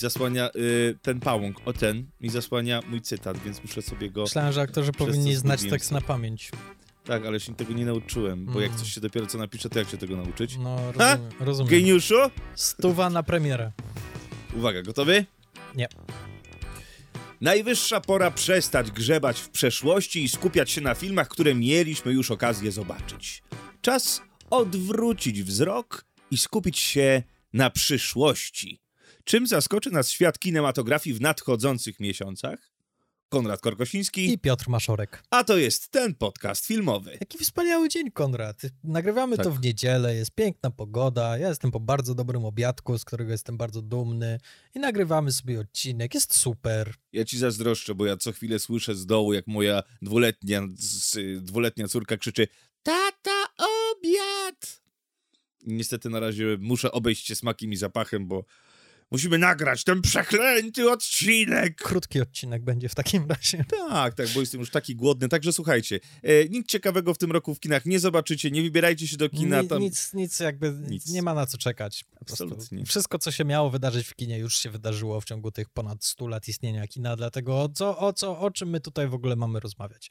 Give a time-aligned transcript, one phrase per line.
[0.00, 4.22] zasłania y, ten pałąk, o ten, mi zasłania mój cytat, więc muszę sobie go...
[4.22, 6.00] Myślałem, że aktorzy powinni znać tekst sobie.
[6.00, 6.50] na pamięć.
[7.04, 8.78] Tak, ale się tego nie nauczyłem, bo jak Mm.
[8.84, 10.56] coś się dopiero co napisze, to jak się tego nauczyć?
[10.58, 11.10] No, Ha?
[11.16, 11.32] rozumiem.
[11.40, 11.70] rozumiem.
[11.70, 12.14] Geniuszu?
[12.54, 13.72] Stuwa na premierę.
[14.56, 15.24] Uwaga, gotowy?
[15.76, 15.88] Nie.
[17.40, 22.72] Najwyższa pora przestać grzebać w przeszłości i skupiać się na filmach, które mieliśmy już okazję
[22.72, 23.42] zobaczyć.
[23.82, 28.80] Czas odwrócić wzrok i skupić się na przyszłości.
[29.24, 32.70] Czym zaskoczy nas świat kinematografii w nadchodzących miesiącach?
[33.28, 35.22] Konrad Korkosiński, I Piotr Maszorek.
[35.30, 37.16] a to jest ten podcast filmowy.
[37.20, 38.62] Jaki wspaniały dzień, Konrad.
[38.84, 39.52] Nagrywamy to Tak.
[39.52, 43.82] w niedzielę, jest piękna pogoda, ja jestem po bardzo dobrym obiadku, z którego jestem bardzo
[43.82, 44.38] dumny
[44.74, 46.94] i nagrywamy sobie odcinek, jest super.
[47.12, 51.88] Ja ci zazdroszczę, bo ja co chwilę słyszę z dołu, jak moja dwuletnia, z, dwuletnia
[51.88, 52.48] córka krzyczy
[52.82, 54.80] Tata, obiad!
[55.66, 58.44] Niestety na razie muszę obejść się smakiem i zapachem, bo
[59.10, 61.82] musimy nagrać ten przeklęty odcinek!
[61.82, 63.64] Krótki odcinek będzie w takim razie.
[63.90, 65.28] Tak, tak, bo jestem już taki głodny.
[65.28, 69.16] Także słuchajcie, e, nic ciekawego w tym roku w kinach nie zobaczycie, nie wybierajcie się
[69.16, 69.64] do kina.
[69.64, 69.82] Tam...
[69.82, 71.06] Nic, nic jakby, Nic.
[71.06, 72.04] nie ma na co czekać.
[72.20, 72.84] Absolutnie.
[72.84, 76.26] Wszystko, co się miało wydarzyć w kinie, już się wydarzyło w ciągu tych ponad 100
[76.28, 79.60] lat istnienia kina, dlatego o co, o co, o czym my tutaj w ogóle mamy
[79.60, 80.10] rozmawiać?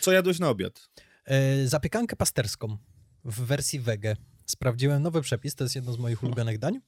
[0.00, 0.90] Co jadłeś na obiad?
[1.24, 2.78] E, zapiekankę pasterską
[3.24, 4.16] w wersji wege.
[4.46, 6.80] Sprawdziłem nowy przepis, to jest jedno z moich ulubionych dań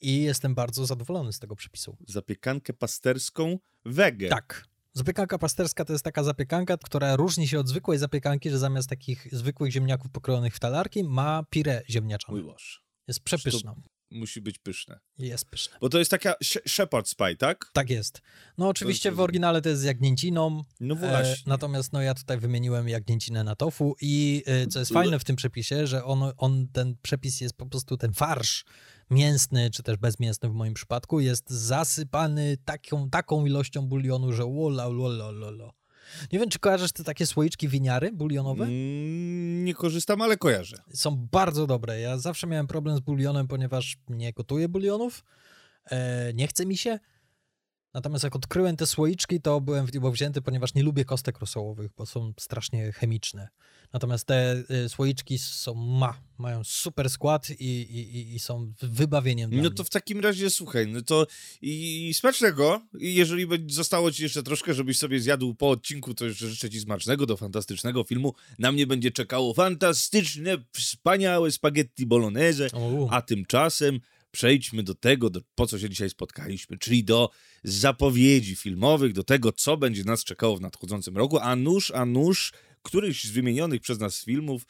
[0.00, 1.96] i jestem bardzo zadowolony z tego przepisu.
[2.08, 4.28] Zapiekankę pasterską wege.
[4.28, 4.64] Tak.
[4.92, 9.26] Zapiekanka pasterska to jest taka zapiekanka, która różni się od zwykłej zapiekanki, że zamiast takich
[9.32, 12.38] zwykłych ziemniaków pokrojonych w talarki ma pire ziemniaczane.
[12.38, 12.78] Mój Boże.
[13.08, 13.74] Jest przepyszna.
[14.12, 15.00] Musi być pyszne.
[15.18, 15.76] Jest pyszna.
[15.80, 17.70] Bo to jest taka sh- shepherd's pie, tak?
[17.72, 18.20] Tak jest.
[18.58, 21.34] No oczywiście w oryginale to jest z jagnięciną, No e, właśnie.
[21.46, 25.36] natomiast no ja tutaj wymieniłem jagnięcinę na tofu i e, co jest fajne w tym
[25.36, 28.64] przepisie, że on, on, ten przepis jest po prostu, ten farsz
[29.10, 34.88] mięsny, czy też bezmięsny w moim przypadku, jest zasypany taką, taką ilością bulionu, że wola,
[34.88, 35.72] lola, lola.
[36.32, 38.64] Nie wiem, czy kojarzysz te takie słoiczki winiary bulionowe?
[38.64, 40.76] Mm, nie korzystam, ale kojarzę.
[40.94, 42.00] Są bardzo dobre.
[42.00, 45.24] Ja zawsze miałem problem z bulionem, ponieważ nie gotuję bulionów,
[45.90, 46.98] e, nie chce mi się.
[47.94, 51.90] Natomiast jak odkryłem te słoiczki, to byłem w niebo wzięty, ponieważ nie lubię kostek rosołowych,
[51.96, 53.48] bo są strasznie chemiczne.
[53.92, 59.62] Natomiast te y, słoiczki są ma, mają super skład i, i, i- są wybawieniem dla
[59.62, 61.26] No to w takim razie słuchaj, no to
[61.62, 62.80] i, i smacznego.
[63.00, 66.80] I jeżeli zostało ci jeszcze troszkę, żebyś sobie zjadł po odcinku, to jeszcze życzę ci
[66.80, 68.34] smacznego do fantastycznego filmu.
[68.58, 72.68] Na mnie będzie czekało fantastyczne, wspaniałe spaghetti bolognese.
[73.10, 77.30] A tymczasem przejdźmy do tego, do, po co się dzisiaj spotkaliśmy, czyli do
[77.64, 82.52] zapowiedzi filmowych, do tego, co będzie nas czekało w nadchodzącym roku, a nuż, a nuż,
[82.82, 84.66] któryś z wymienionych przez nas filmów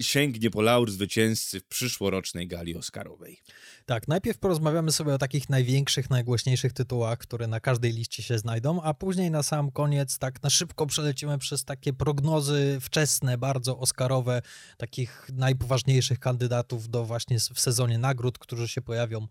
[0.00, 3.40] sięgnie po laur zwycięzcy w przyszłorocznej gali Oscarowej.
[3.86, 8.82] Tak, najpierw porozmawiamy sobie o takich największych, najgłośniejszych tytułach, które na każdej liście się znajdą,
[8.82, 14.42] a później na sam koniec tak na szybko przelecimy przez takie prognozy wczesne, bardzo oscarowe,
[14.76, 19.26] takich najpoważniejszych kandydatów do właśnie w sezonie nagród, którzy się pojawią.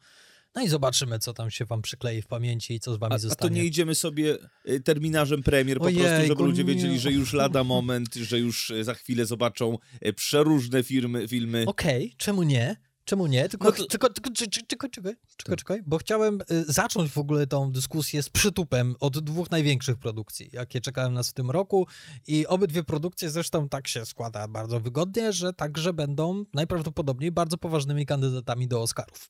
[0.56, 3.16] No i zobaczymy, co tam się wam przyklei w pamięci i co z wami A,
[3.16, 3.50] a zostanie.
[3.50, 7.34] to nie idziemy sobie e, terminarzem premier po Ojejku, prostu, żeby ludzie wiedzieli, że już
[7.34, 11.64] lada moment, że już e, za chwilę zobaczą e, przeróżne firmy, filmy.
[11.68, 12.76] Okej, czemu nie?
[13.06, 13.50] Czemu nie?
[13.50, 17.18] Tylko, No to- tylko, tylko, czekaj, czekaj, czekaj, czekaj, czekaj, bo chciałem y, zacząć w
[17.18, 21.88] ogóle tą dyskusję z przytupem od dwóch największych produkcji, jakie czekałem nas w tym roku
[22.28, 28.06] i obydwie produkcje zresztą tak się składa bardzo wygodnie, że także będą najprawdopodobniej bardzo poważnymi
[28.06, 29.30] kandydatami do Oscarów.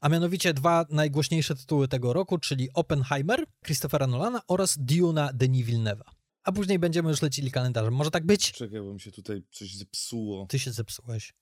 [0.00, 6.10] A mianowicie dwa najgłośniejsze tytuły tego roku, czyli Oppenheimer Christophera Nolana oraz Duna Denis Villeneuve'a.
[6.44, 7.94] A później będziemy już lecili kalendarzem.
[7.94, 8.52] Może tak być?
[8.52, 10.46] Czekaj, bo mi się tutaj coś zepsuło.
[10.46, 11.32] Ty się zepsułeś.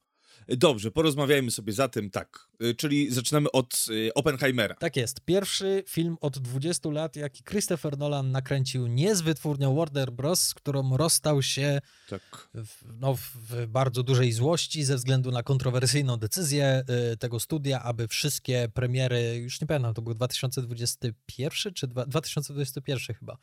[0.49, 2.49] Dobrze, porozmawiajmy sobie zatem tak.
[2.63, 4.75] Y, Czyli zaczynamy od y, Oppenheimera.
[4.75, 5.21] Tak jest.
[5.21, 10.55] Pierwszy film od 20 lat, jaki Christopher Nolan nakręcił nie z wytwórnią Warner Bros., z
[10.55, 12.49] którą rozstał się Tak.
[12.55, 12.69] w,
[13.01, 18.69] no, w bardzo dużej złości ze względu na kontrowersyjną decyzję y, tego studia, aby wszystkie
[18.75, 23.37] premiery, już nie pamiętam, to był 2021 czy dwa- 2021 chyba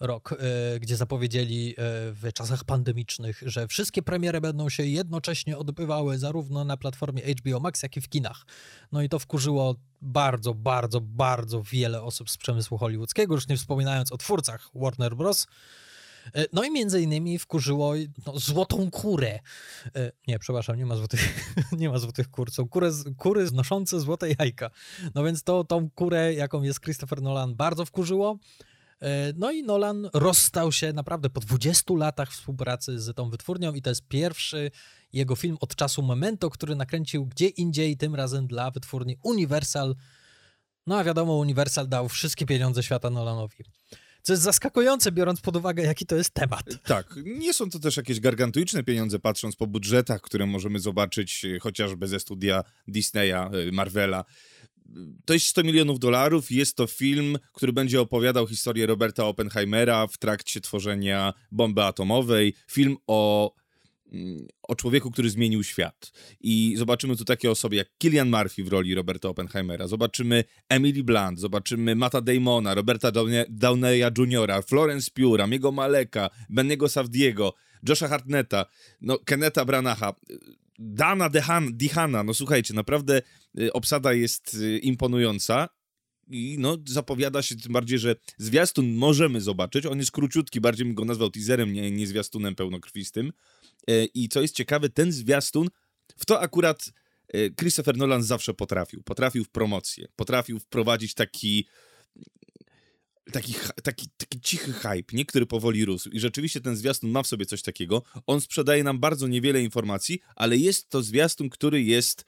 [0.00, 0.34] rok,
[0.80, 1.74] gdzie zapowiedzieli
[2.12, 6.31] w czasach pandemicznych, że wszystkie premiery będą się jednocześnie odbywały zarówno
[6.64, 8.46] na platformie HBO Max, jak i w kinach.
[8.92, 14.12] No i to wkurzyło bardzo, bardzo, bardzo wiele osób z przemysłu hollywoodzkiego, już nie wspominając
[14.12, 15.46] o twórcach Warner Bros.,
[16.34, 17.94] E, No i między innymi wkurzyło
[18.26, 19.38] no, złotą kurę.
[19.96, 21.44] E, Nie, przepraszam, nie ma złotych,
[21.78, 22.50] nie ma złotych kur.
[22.50, 24.70] Są kury, kury znoszące złote jajka.
[25.14, 28.38] No więc to tą kurę, jaką jest Christopher Nolan, bardzo wkurzyło.
[29.02, 33.82] E, No i Nolan rozstał się naprawdę po 20 latach współpracy z tą wytwórnią i
[33.82, 34.70] to jest pierwszy
[35.12, 39.94] jego film od czasu Memento, który nakręcił gdzie indziej, tym razem dla wytwórni Universal
[40.86, 43.64] No a wiadomo, Universal dał wszystkie pieniądze świata Nolanowi.
[44.22, 46.64] Co jest zaskakujące, biorąc pod uwagę, jaki to jest temat.
[46.84, 51.58] Tak, nie są to też jakieś gargantuiczne pieniądze, patrząc po budżetach, które możemy zobaczyć e,
[51.58, 54.24] chociażby ze studia Disneya, e, Marvela.
[55.24, 60.18] To jest 100 milionów dolarów jest to film, który będzie opowiadał historię Roberta Oppenheimera w
[60.18, 62.54] trakcie tworzenia bomby atomowej.
[62.70, 63.52] Film o
[64.62, 66.12] o człowieku, który zmienił świat.
[66.40, 71.40] I zobaczymy tu takie osoby jak Killian Murphy w roli Roberta Oppenheimera, zobaczymy Emily Blunt,
[71.40, 73.12] zobaczymy Mata Damona, Roberta
[73.48, 77.54] Downeya Jr., Florence Pugh, Ramiego Maleka, Bennego Savdiego,
[77.88, 78.66] Josha Hartnetta,
[79.00, 80.14] no, Kenneta Branacha,
[80.78, 83.22] Dana Dehan, Dihana, no słuchajcie, naprawdę
[83.58, 85.68] y, obsada jest y, imponująca
[86.28, 89.86] i no, zapowiada się tym bardziej, że zwiastun możemy zobaczyć.
[89.86, 93.32] On jest króciutki, bardziej bym go nazwał teaserem, nie, nie zwiastunem pełnokrwistym.
[93.88, 95.68] E, I co jest ciekawe, ten zwiastun,
[96.16, 96.92] w to akurat
[97.28, 99.02] e, Christopher Nolan zawsze potrafił.
[99.02, 101.68] Potrafił w promocję, potrafił wprowadzić taki
[103.32, 105.24] taki, taki, taki cichy hype, nie?
[105.24, 106.10] który powoli rósł.
[106.10, 108.02] I rzeczywiście ten zwiastun ma w sobie coś takiego.
[108.26, 112.24] On sprzedaje nam bardzo niewiele informacji, ale jest to zwiastun, który jest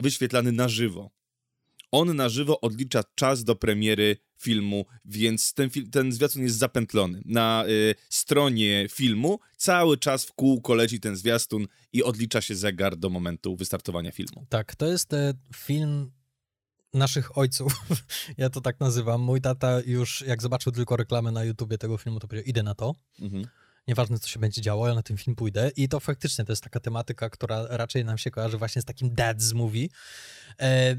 [0.00, 1.10] wyświetlany na żywo
[1.92, 7.22] on na żywo odlicza czas do premiery filmu, więc ten, ten zwiastun jest zapętlony.
[7.24, 12.96] Na y, stronie filmu cały czas w kółko leci ten zwiastun i odlicza się zegar
[12.96, 14.46] do momentu wystartowania filmu.
[14.48, 16.10] Tak, to jest e, film
[16.94, 17.72] naszych ojców.
[18.38, 19.20] ja to tak nazywam.
[19.20, 22.74] Mój tata już, jak zobaczył tylko reklamę na YouTubie tego filmu, to powiedział, idę na
[22.74, 22.94] to.
[23.20, 23.46] Mhm.
[23.88, 25.70] Nieważne, co się będzie działo, ja na ten film pójdę.
[25.76, 29.14] I to faktycznie to jest taka tematyka, która raczej nam się kojarzy właśnie z takim
[29.14, 29.88] dad's movie.
[30.60, 30.96] E,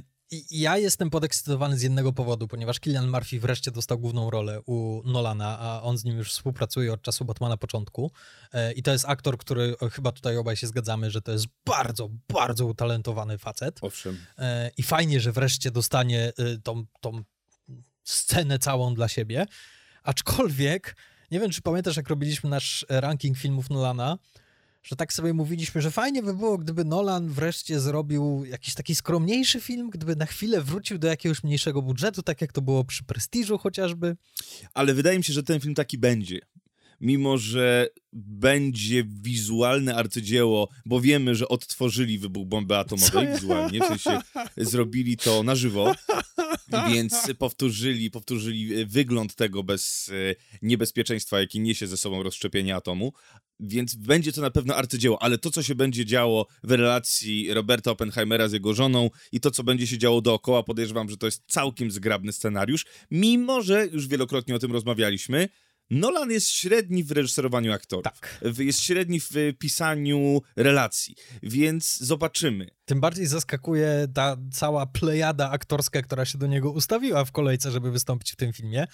[0.52, 5.60] ja jestem podekscytowany z jednego powodu, ponieważ Killian Murphy wreszcie dostał główną rolę u Nolana,
[5.60, 8.12] a on z nim już współpracuje od czasu Batmana początku.
[8.54, 11.46] E, I to jest aktor, który e, chyba tutaj obaj się zgadzamy, że to jest
[11.66, 13.80] bardzo, bardzo utalentowany facet.
[13.82, 14.26] Owszem.
[14.38, 16.34] E, I fajnie, że wreszcie dostanie
[16.64, 17.24] tą, tą
[18.04, 19.46] scenę całą dla siebie.
[20.04, 20.96] Aczkolwiek,
[21.32, 24.18] nie wiem, czy pamiętasz, jak robiliśmy nasz ranking filmów Nolana,
[24.84, 29.62] że tak sobie mówiliśmy, że fajnie by było, gdyby Nolan wreszcie zrobił jakiś taki skromniejszy
[29.62, 33.58] film, gdyby na chwilę wrócił do jakiegoś mniejszego budżetu, tak jak to było przy Prestiżu
[33.58, 34.18] chociażby.
[34.74, 36.40] Ale wydaje mi się, że ten film taki będzie
[37.02, 44.22] mimo że będzie wizualne arcydzieło, bo wiemy, że odtworzyli wybuch bomby atomowej wizualnie, w sensie
[44.58, 45.96] zrobili to na żywo,
[46.94, 53.14] więc powtórzyli, powtórzyli wygląd tego bez e, niebezpieczeństwa, jaki niesie ze sobą rozszczepienie atomu,
[53.60, 57.92] więc będzie to na pewno arcydzieło, ale to, co się będzie działo w relacji Roberta
[57.92, 61.44] Oppenheimera z jego żoną i to, co będzie się działo dookoła, podejrzewam, że to jest
[61.48, 65.50] całkiem zgrabny scenariusz, mimo że już wielokrotnie o tym rozmawialiśmy,
[65.90, 68.04] Nolan jest średni w reżyserowaniu aktorów.
[68.04, 68.44] Tak.
[68.60, 72.70] Jest średni w pisaniu relacji, więc zobaczymy.
[72.86, 77.92] Tym bardziej zaskakuje ta cała plejada aktorska, która się do niego ustawiła w kolejce, żeby
[77.92, 78.88] wystąpić w tym filmie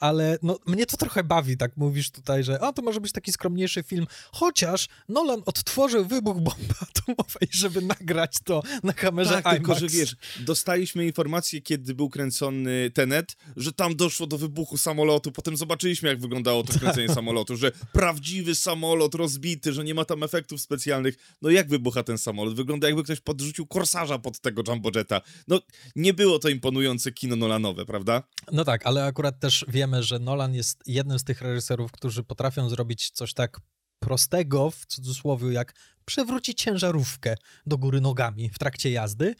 [0.00, 3.32] ale no, mnie to trochę bawi, tak mówisz tutaj, że a, to może być taki
[3.32, 9.56] skromniejszy film, chociaż Nolan odtworzył wybuch bomby atomowej, żeby nagrać to na kamerze tak, IMAX.
[9.56, 15.32] tylko że wiesz, dostaliśmy informację, kiedy był kręcony Tenet, że tam doszło do wybuchu samolotu,
[15.32, 17.16] potem zobaczyliśmy, jak wyglądało to kręcenie tak.
[17.16, 21.16] samolotu, że prawdziwy samolot rozbity, że nie ma tam efektów specjalnych.
[21.42, 22.54] No jak wybucha ten samolot?
[22.54, 25.20] Wygląda jakby ktoś podrzucił korsarza pod tego Jumbo Jetta.
[25.48, 25.60] No,
[25.96, 28.22] nie było to imponujące kino Nolanowe, prawda?
[28.52, 32.24] No tak, ale akurat też wiem, wiemy, że Nolan jest jednym z tych reżyserów, którzy
[32.24, 33.60] potrafią zrobić coś tak
[33.98, 39.34] prostego, w cudzysłowie, jak przewrócić ciężarówkę do góry nogami w trakcie jazdy.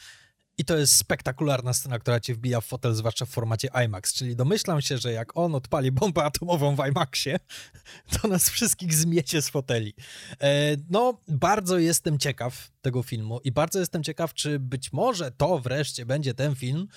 [0.59, 4.15] I to jest spektakularna scena, która cię wbija w fotel, zwłaszcza w formacie IMAX.
[4.15, 7.39] Czyli domyślam się, że jak on odpali bombę atomową w IMAXie,
[8.13, 9.95] to nas wszystkich zmiecie z foteli.
[10.41, 15.59] E, no, bardzo jestem ciekaw tego filmu i bardzo jestem ciekaw, czy być może to
[15.59, 16.89] wreszcie będzie ten film,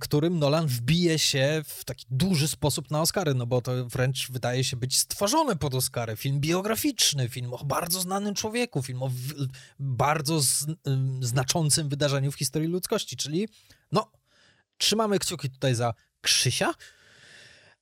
[0.00, 4.64] którym Nolan wbije się w taki duży sposób na Oscary, no bo to wręcz wydaje
[4.64, 6.16] się być stworzone pod Oscary.
[6.16, 9.10] Film biograficzny, film o bardzo znanym człowieku, film o
[9.78, 10.66] bardzo z,
[11.20, 13.48] znaczącym wydarzeniu w historii ludzkości, czyli
[13.92, 14.10] no,
[14.78, 16.74] trzymamy kciuki tutaj za Krzysia,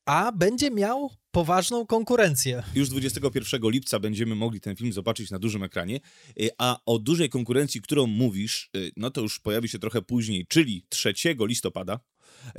[0.07, 2.63] a będzie miał poważną konkurencję.
[2.75, 6.01] Już 21 lipca będziemy mogli ten film zobaczyć na dużym ekranie,
[6.41, 10.47] y, a o dużej konkurencji, którą mówisz, y, no to już pojawi się trochę później,
[10.49, 12.01] czyli 3 listopada,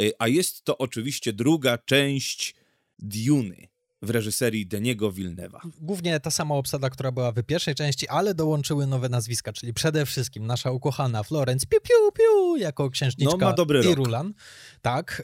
[0.01, 2.55] y, a jest to oczywiście druga część
[2.99, 3.67] Duny
[4.01, 5.59] w reżyserii Deniego Villeneuve'a.
[5.81, 10.05] Głównie ta sama obsada, która była w pierwszej części, ale dołączyły nowe nazwiska, czyli przede
[10.05, 14.33] wszystkim nasza ukochana Florence Piu Piu Piu jako księżniczka no, ma dobry Irulan.
[14.81, 15.23] Tak.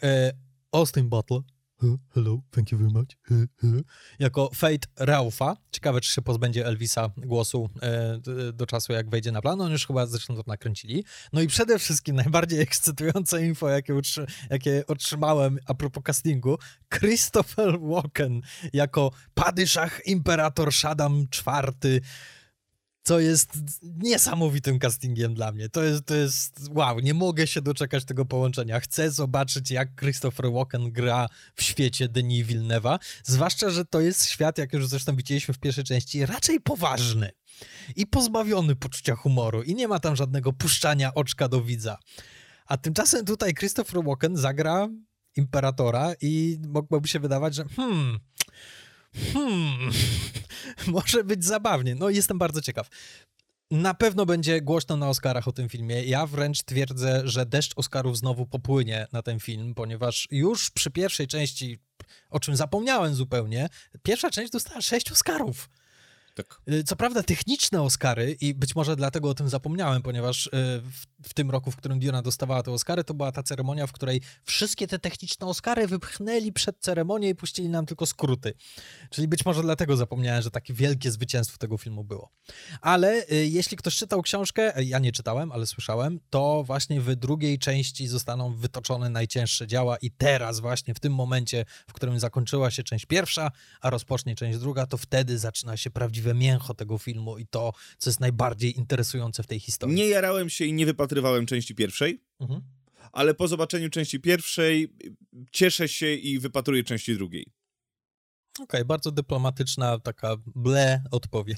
[0.72, 1.42] Austin Butler
[2.14, 3.18] hello, thank you very much,
[4.20, 5.58] jako Fate Raufa.
[5.72, 8.20] Ciekawe, czy się pozbędzie Elvisa głosu e,
[8.54, 9.62] do czasu, jak wejdzie na plan.
[9.62, 11.04] On już chyba zresztą to nakręcili.
[11.34, 13.94] No i przede wszystkim najbardziej ekscytujące info, jakie,
[14.50, 16.58] jakie otrzymałem a propos castingu,
[16.94, 18.42] Christopher Walken
[18.74, 22.02] jako Padyszach Imperator Shaddam IV
[23.04, 25.70] co jest niesamowitym castingiem dla mnie.
[25.70, 28.80] To jest, to jest, wow, nie mogę się doczekać tego połączenia.
[28.80, 34.58] Chcę zobaczyć, jak Christopher Walken gra w świecie Denis Villeneuve'a, zwłaszcza, że to jest świat,
[34.58, 37.32] jak już zresztą widzieliśmy w pierwszej części, raczej poważny
[37.96, 41.98] i pozbawiony poczucia humoru i nie ma tam żadnego puszczania oczka do widza.
[42.66, 44.90] A tymczasem tutaj Christopher Walken zagra
[45.36, 48.20] imperatora i mogłoby się wydawać, że hmm,
[49.16, 49.92] hmm,
[50.88, 51.96] może być zabawnie.
[51.96, 52.90] No jestem bardzo ciekaw.
[53.72, 56.04] Na pewno będzie głośno na Oscarach o tym filmie.
[56.04, 61.28] Ja wręcz twierdzę, że deszcz Oscarów znowu popłynie na ten film, ponieważ już przy pierwszej
[61.28, 61.80] części,
[62.30, 63.70] o czym zapomniałem zupełnie,
[64.04, 65.70] pierwsza część dostała sześć Oscarów.
[66.36, 66.62] Tak.
[66.74, 71.06] Y, co prawda techniczne Oscary i być może dlatego o tym zapomniałem, ponieważ y, w,
[71.24, 74.22] w, tym roku, w którym Diona dostawała te Oscary, to była ta ceremonia, w której
[74.44, 78.54] wszystkie te techniczne Oscary wypchnęli przed ceremonię i puścili nam tylko skróty.
[79.10, 82.32] Czyli być może dlatego zapomniałem, że takie wielkie zwycięstwo tego filmu było.
[82.82, 87.60] Ale y, jeśli ktoś czytał książkę, ja nie czytałem, ale słyszałem, to właśnie w drugiej
[87.60, 92.84] części zostaną wytoczone najcięższe działa i teraz właśnie w tym momencie, w którym zakończyła się
[92.84, 93.52] część pierwsza,
[93.82, 98.10] a rozpocznie część druga, to wtedy zaczyna się prawdziwe mięcho tego filmu i to, co
[98.10, 99.96] jest najbardziej interesujące w tej historii.
[99.96, 102.62] Nie jarałem się i nie wypatrywałem części pierwszej, mhm.
[103.12, 104.94] ale po zobaczeniu części pierwszej
[105.52, 107.46] cieszę się i wypatruję części drugiej.
[108.56, 111.58] Okej, okay, bardzo dyplomatyczna, taka ble odpowiedź.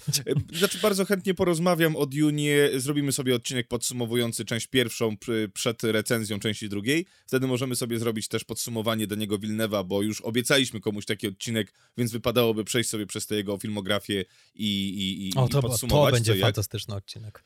[0.54, 2.80] E, znaczy, bardzo chętnie porozmawiam o Dune.
[2.80, 5.16] Zrobimy sobie odcinek podsumowujący część pierwszą
[5.54, 7.06] przed recenzją części drugiej.
[7.28, 11.74] Wtedy możemy sobie zrobić też podsumowanie do niego Wilnewa, bo już obiecaliśmy komuś taki odcinek,
[11.98, 16.12] więc wypadałoby przejść sobie przez tę jego filmografię i, i, i, o, to, i podsumować.
[16.12, 17.44] To będzie fantastyczny odcinek.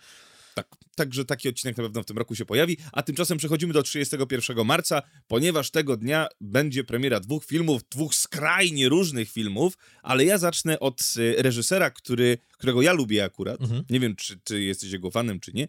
[0.58, 2.78] Tak, także taki odcinek na pewno w tym roku się pojawi.
[2.92, 8.90] A tymczasem przechodzimy do 31 marca, ponieważ tego dnia będzie premiera dwóch filmów, dwóch skrajnie
[8.90, 13.62] różnych filmów, ale ja zacznę od y, reżysera, który, którego ja lubię akurat.
[13.62, 13.84] Mhm.
[13.90, 15.68] Nie wiem, czy ty jesteś jego fanem, czy nie.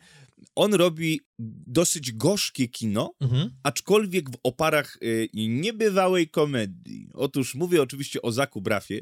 [0.55, 1.21] On robi
[1.67, 3.51] dosyć gorzkie kino, mhm.
[3.63, 7.11] aczkolwiek w oparach y, niebywałej komedii.
[7.15, 9.01] Otóż mówię oczywiście o Zaku Brafie,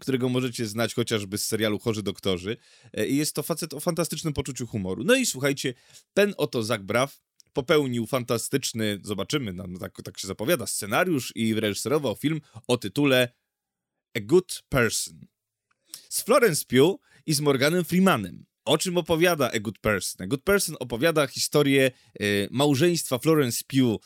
[0.00, 2.56] którego możecie znać chociażby z serialu Chorzy Doktorzy.
[2.92, 5.04] E, I jest to facet o fantastycznym poczuciu humoru.
[5.04, 5.74] No i słuchajcie,
[6.14, 7.20] ten oto Zach Braff
[7.52, 13.32] popełnił fantastyczny, zobaczymy, no, no, tak, tak się zapowiada, scenariusz i reżyserował film o tytule
[14.16, 15.26] A Good Person.
[16.08, 18.46] Z Florence Pugh i z Morganem Freemanem.
[18.66, 20.24] O czym opowiada A Good Person?
[20.24, 24.02] A Good Person opowiada historię y, małżeństwa Florence Pugh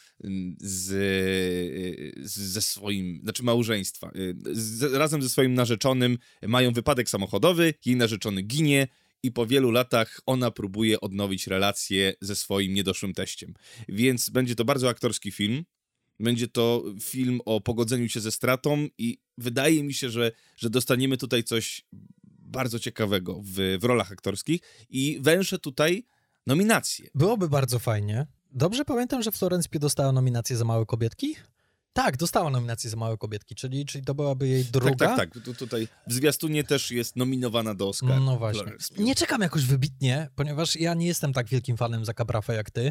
[0.60, 4.10] z, y, ze swoim, znaczy małżeństwa.
[4.16, 8.88] Y, z, razem ze swoim narzeczonym mają wypadek samochodowy, jej narzeczony ginie
[9.22, 13.54] i po wielu latach ona próbuje odnowić relacje ze swoim niedoszłym teściem.
[13.88, 15.64] Więc będzie to bardzo aktorski film.
[16.20, 21.16] Będzie to film o pogodzeniu się ze stratą i wydaje mi się, że, że dostaniemy
[21.16, 21.84] tutaj coś
[22.50, 26.06] bardzo ciekawego w, w rolach aktorskich i węszę tutaj
[26.46, 27.08] nominacje.
[27.14, 28.26] Byłoby bardzo fajnie.
[28.52, 31.36] Dobrze pamiętam, że Florence Pugh dostała nominację za Małe Kobietki?
[31.92, 34.90] Tak, dostała nominację za Małe Kobietki, czyli, czyli to byłaby jej druga.
[34.90, 35.44] Tak, tak, tak.
[35.44, 38.20] Tu, tutaj w zwiastunie też jest nominowana do Oscar.
[38.20, 38.72] No właśnie.
[38.98, 42.90] Nie czekam jakoś wybitnie, ponieważ ja nie jestem tak wielkim fanem Zaka Brafa jak ty.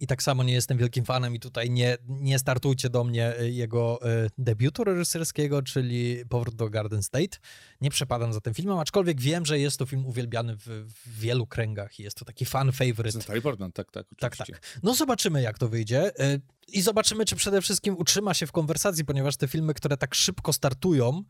[0.00, 3.50] I tak samo nie jestem wielkim fanem i tutaj nie, nie startujcie do mnie e,
[3.50, 7.38] jego y, debiutu reżyserskiego, czyli Powrót do Garden State.
[7.80, 11.46] Nie przepadam za tym filmem, aczkolwiek wiem, że jest to film uwielbiany w, w wielu
[11.46, 13.18] kręgach i jest to taki fan favorite.
[13.18, 14.78] Natalie Portman, tak, tak, tak, tak.
[14.82, 16.20] No zobaczymy, jak to wyjdzie.
[16.20, 20.14] Y, I zobaczymy, czy przede wszystkim utrzyma się w konwersacji, ponieważ te filmy, które tak
[20.14, 21.24] szybko startują,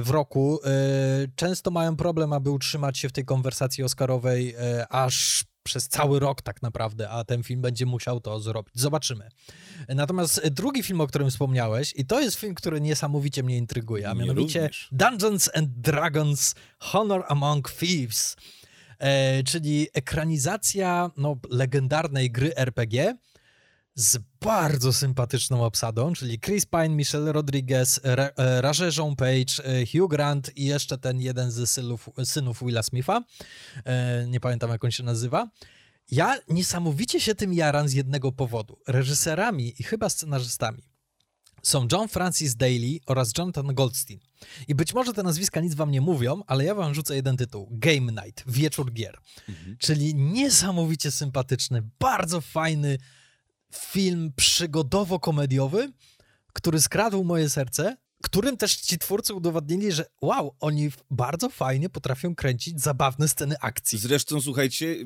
[0.00, 0.60] w roku,
[1.36, 4.54] często mają problem, aby utrzymać się w tej konwersacji oscarowej
[4.90, 8.74] aż przez cały rok tak naprawdę, a ten film będzie musiał to zrobić.
[8.74, 9.28] Zobaczymy.
[9.88, 14.14] Natomiast drugi film, o którym wspomniałeś, i to jest film, który niesamowicie mnie intryguje, a
[14.14, 14.88] mianowicie również.
[14.92, 18.36] Dungeons and Dragons Honor Among Thieves,
[18.98, 23.16] e, czyli ekranizacja no, legendarnej gry RPG,
[23.96, 30.10] z bardzo sympatyczną obsadą, czyli Chris Pine, Michelle Rodriguez, e, Raże Jean Page, e, Hugh
[30.10, 33.24] Grant i jeszcze ten jeden ze synów, synów Willa Smitha.
[33.84, 35.50] E, nie pamiętam, jak on się nazywa.
[36.10, 38.78] Ja niesamowicie się tym jaram z jednego powodu.
[38.86, 40.82] Reżyserami i chyba scenarzystami
[41.62, 44.20] są John Francis Daly oraz Jonathan Goldstein.
[44.68, 47.68] I być może te nazwiska nic wam nie mówią, ale ja wam rzucę jeden tytuł.
[47.70, 49.18] Game Night, Wieczór Gier.
[49.48, 49.76] Mhm.
[49.78, 52.98] Czyli niesamowicie sympatyczny, bardzo fajny,
[53.74, 55.88] film przygodowo-komediowy,
[56.52, 62.34] który skradł moje serce, którym też ci twórcy udowodnili, że wow, oni bardzo fajnie potrafią
[62.34, 63.98] kręcić zabawne sceny akcji.
[63.98, 64.96] Zresztą, słuchajcie,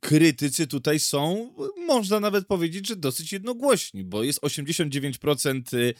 [0.00, 1.52] krytycy tutaj są,
[1.86, 5.94] można nawet powiedzieć, że dosyć jednogłośni, bo jest 89% y,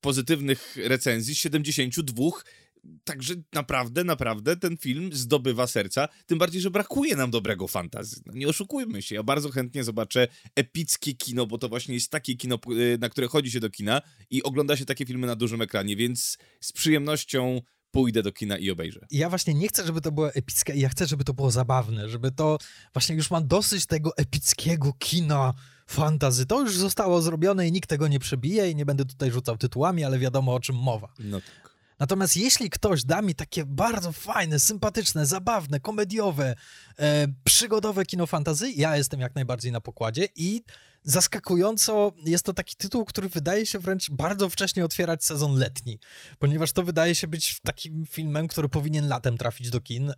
[0.00, 2.30] pozytywnych recenzji, 72
[3.04, 8.22] Także naprawdę, naprawdę ten film zdobywa serca, tym bardziej, że brakuje nam dobrego fantazy.
[8.26, 12.34] No, nie oszukujmy się, ja bardzo chętnie zobaczę epickie kino, bo to właśnie jest takie
[12.34, 15.62] kino, y, na które chodzi się do kina i ogląda się takie filmy na dużym
[15.62, 19.00] ekranie, więc z przyjemnością pójdę do kina i obejrzę.
[19.10, 22.30] Ja właśnie nie chcę, żeby to było epickie, ja chcę, żeby to było zabawne, żeby
[22.30, 22.58] to
[22.92, 25.54] właśnie już mam dosyć tego epickiego kina
[25.86, 26.46] fantazy.
[26.46, 30.04] To już zostało zrobione i nikt tego nie przebije i nie będę tutaj rzucał tytułami,
[30.04, 31.12] ale wiadomo o czym mowa.
[31.18, 31.65] No tak.
[31.98, 36.54] Natomiast jeśli ktoś da mi takie bardzo fajne, sympatyczne, zabawne, komediowe,
[36.98, 40.62] e, przygodowe kino fantazy, ja jestem jak najbardziej na pokładzie i
[41.06, 45.98] zaskakująco jest to taki tytuł, który wydaje się wręcz bardzo wcześnie otwierać sezon letni,
[46.38, 50.14] ponieważ to wydaje się być takim filmem, który powinien latem trafić do kin, e,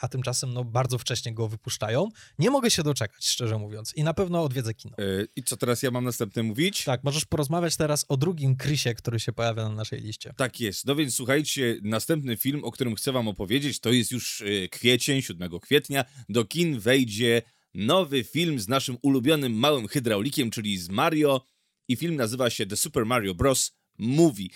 [0.00, 2.08] a tymczasem no, bardzo wcześnie go wypuszczają.
[2.38, 4.94] Nie mogę się doczekać, szczerze mówiąc, i na pewno odwiedzę kino.
[4.98, 6.84] Yy, I co teraz ja mam następne mówić?
[6.84, 10.32] Tak, możesz porozmawiać teraz o drugim Krysie, który się pojawia na naszej liście.
[10.36, 10.86] Tak jest.
[10.86, 15.22] No więc słuchajcie, następny film, o którym chcę wam opowiedzieć, to jest już e, kwiecień,
[15.22, 16.04] 7 kwietnia.
[16.28, 17.42] Do kin wejdzie
[17.74, 21.46] nowy film z naszym ulubionym małym hydraulikiem, czyli z Mario.
[21.88, 23.72] I film nazywa się The Super Mario Bros.
[23.98, 24.48] Movie.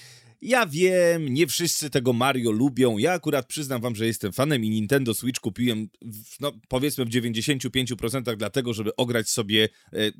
[0.42, 2.98] Ja wiem, nie wszyscy tego Mario lubią.
[2.98, 7.08] Ja akurat przyznam wam, że jestem fanem i Nintendo Switch kupiłem, w, no powiedzmy w
[7.08, 10.12] 95% dlatego, żeby ograć sobie e,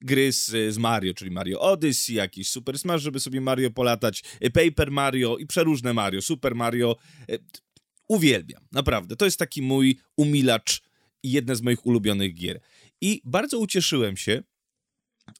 [0.00, 4.50] gry z, z, Mario, czyli Mario Odyssey, jakiś Super Smash, żeby sobie Mario polatać, e,
[4.50, 6.96] Paper Mario i przeróżne Mario, Super Mario.
[7.28, 7.38] E,
[8.08, 9.16] uwielbiam, naprawdę.
[9.16, 10.82] To jest taki mój umilacz
[11.26, 12.60] i jedne z moich ulubionych gier.
[13.00, 14.42] I bardzo ucieszyłem się,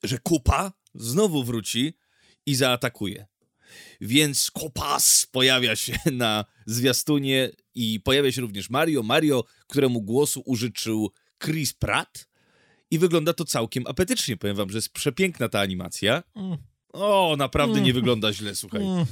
[0.03, 1.95] że Kupa znowu wróci
[2.47, 3.27] i zaatakuje.
[4.01, 9.03] Więc Kopas pojawia się na zwiastunie i pojawia się również Mario.
[9.03, 11.11] Mario, któremu głosu użyczył
[11.45, 12.29] Chris Pratt.
[12.91, 14.37] I wygląda to całkiem apetycznie.
[14.37, 16.23] Powiem wam, że jest przepiękna ta animacja.
[16.35, 16.57] Mm.
[16.93, 17.95] O, naprawdę nie mm.
[17.95, 18.83] wygląda źle, słuchaj.
[18.83, 19.07] Mm.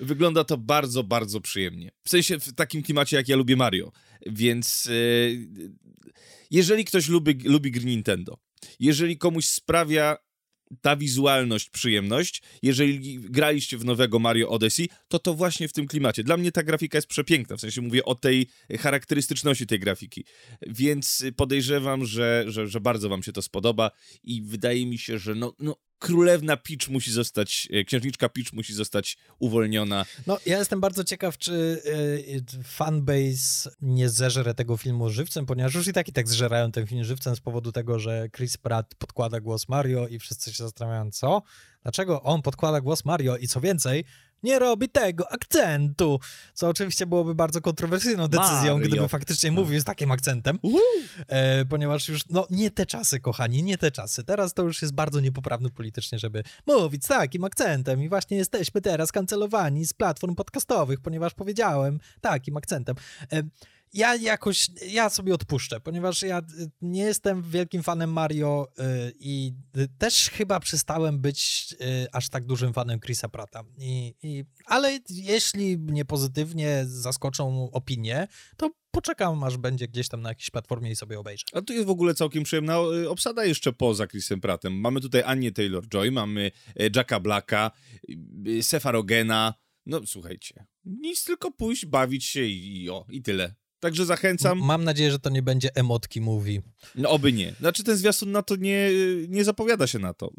[0.00, 1.90] Wygląda to bardzo, bardzo przyjemnie.
[2.04, 3.92] W sensie w takim klimacie, jak ja lubię Mario.
[4.26, 5.70] Więc yy,
[6.50, 8.38] jeżeli ktoś lubi, lubi gry Nintendo,
[8.80, 10.16] jeżeli komuś sprawia
[10.80, 16.24] ta wizualność przyjemność, jeżeli graliście w nowego Mario Odyssey, to to właśnie w tym klimacie.
[16.24, 18.46] Dla mnie ta grafika jest przepiękna, w sensie mówię o tej
[18.78, 20.24] charakterystyczności tej grafiki,
[20.66, 23.90] więc podejrzewam, że, że, że bardzo wam się to spodoba
[24.22, 28.74] i wydaje mi się, że no, no królewna Peach musi zostać, e, księżniczka Peach musi
[28.74, 30.04] zostać uwolniona.
[30.26, 31.82] No, ja jestem bardzo ciekaw, czy
[32.26, 36.86] y, fanbase nie zeżre tego filmu żywcem, ponieważ już i tak i tak zżerają ten
[36.86, 41.10] film żywcem z powodu tego, że Chris Pratt podkłada głos Mario i wszyscy się zastanawiają,
[41.10, 41.42] co?
[41.82, 44.04] Dlaczego on podkłada głos Mario i co więcej,
[44.46, 46.20] nie robi tego akcentu,
[46.54, 48.88] co oczywiście byłoby bardzo kontrowersyjną decyzją, Mario.
[48.88, 50.58] gdyby faktycznie mówił z takim akcentem,
[51.28, 54.24] e, ponieważ już, no, nie te czasy, kochani, nie te czasy.
[54.24, 58.80] Teraz to już jest bardzo niepoprawne politycznie, żeby mówić z takim akcentem i właśnie jesteśmy
[58.80, 62.96] teraz kancelowani z platform podcastowych, ponieważ powiedziałem takim akcentem.
[63.32, 63.42] E,
[63.92, 69.52] ja jakoś, ja sobie odpuszczę, ponieważ ja y, nie jestem wielkim fanem Mario y, i
[69.98, 73.64] też chyba przestałem być y, aż tak dużym fanem Chrisa Prata.
[73.78, 80.28] I, i, ale jeśli mnie pozytywnie zaskoczą opinie, to poczekam, aż będzie gdzieś tam na
[80.28, 81.44] jakiejś platformie i sobie obejrzę.
[81.52, 84.80] A tu jest w ogóle całkiem przyjemna obsada jeszcze poza Chrisem Pratem.
[84.80, 86.50] Mamy tutaj Annie Taylor-Joy, mamy
[86.94, 87.70] Jacka Blacka,
[88.62, 89.54] Sefa Rogena.
[89.86, 93.54] No słuchajcie, nic tylko pójść, bawić się i, i o, i tyle.
[93.80, 94.58] Także zachęcam.
[94.58, 96.60] Mam nadzieję, że to nie będzie emotki mówi.
[96.94, 97.54] No oby nie.
[97.60, 98.90] Znaczy ten zwiastun na to nie,
[99.28, 100.30] nie zapowiada się na to.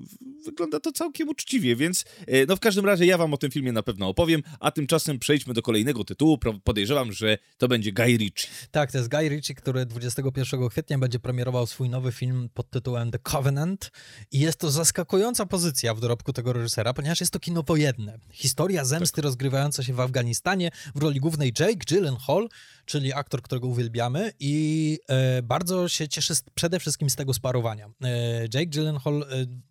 [0.45, 3.71] Wygląda to całkiem uczciwie, więc e, no w każdym razie ja wam o tym filmie
[3.71, 6.37] na pewno opowiem, a tymczasem przejdźmy do kolejnego tytułu.
[6.63, 8.47] Podejrzewam, że to będzie Guy Ritchie.
[8.71, 13.11] Tak, to jest Guy Ritchie, który 21 kwietnia będzie premierował swój nowy film pod tytułem
[13.11, 13.91] The Covenant
[14.31, 18.19] i jest to zaskakująca pozycja w dorobku tego reżysera, ponieważ jest to kino wojenne.
[18.31, 19.23] Historia zemsty tak.
[19.23, 22.49] rozgrywająca się w Afganistanie w roli głównej Jake Gyllenhaal,
[22.87, 27.89] czyli aktor, którego uwielbiamy i e, bardzo się cieszę z, przede wszystkim z tego sparowania.
[28.03, 29.25] E, Jake Gyllenhaal e,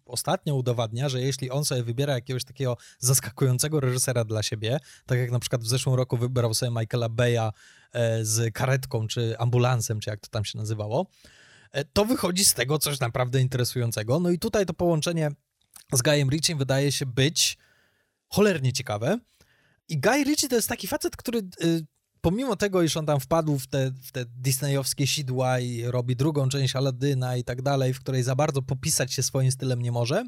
[0.04, 5.30] ostatnio udowadnia, że jeśli on sobie wybiera jakiegoś takiego zaskakującego reżysera dla siebie, tak jak
[5.30, 7.52] na przykład w zeszłym roku wybrał sobie Michaela Beya
[8.22, 11.06] z karetką, czy ambulansem, czy jak to tam się nazywało,
[11.92, 14.20] to wychodzi z tego coś naprawdę interesującego.
[14.20, 15.30] No i tutaj to połączenie
[15.92, 17.58] z Guyem Ritchiem wydaje się być
[18.28, 19.18] cholernie ciekawe.
[19.88, 21.86] I Guy Ritchie to jest taki facet, który y,
[22.26, 26.48] pomimo tego, iż on tam wpadł w te, w te disneyowskie sidła i robi drugą
[26.48, 30.24] część Aladyna i tak dalej, w której za bardzo popisać się swoim stylem nie może,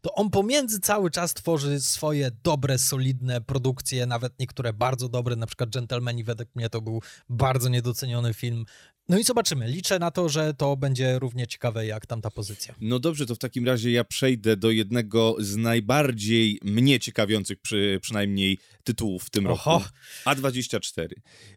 [0.00, 5.46] to on pomiędzy cały czas tworzy swoje dobre, solidne produkcje, nawet niektóre bardzo dobre, na
[5.46, 8.64] przykład Gentlemani według mnie to był bardzo niedoceniony film.
[9.10, 9.68] No i zobaczymy.
[9.68, 12.74] Liczę na to, że to będzie równie ciekawe jak tamta pozycja.
[12.80, 17.98] No dobrze, to w takim razie ja przejdę do jednego z najbardziej mnie ciekawiących przy,
[18.02, 19.72] przynajmniej tytułów w tym Oho.
[19.72, 19.84] roku.
[20.24, 21.08] A24.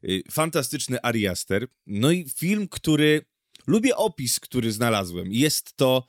[0.04, 1.68] Y, fantastyczny Ari Aster.
[1.88, 3.26] No i film, który...
[3.68, 5.32] Lubię opis, który znalazłem.
[5.32, 6.08] Jest to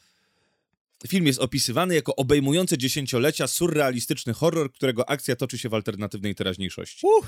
[1.09, 7.07] Film jest opisywany jako obejmujący dziesięciolecia surrealistyczny horror, którego akcja toczy się w alternatywnej teraźniejszości.
[7.07, 7.27] Uh.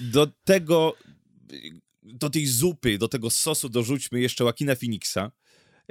[0.00, 0.96] Do tego,
[2.02, 5.30] do tej zupy, do tego sosu dorzućmy jeszcze Joaquina Phoenixa,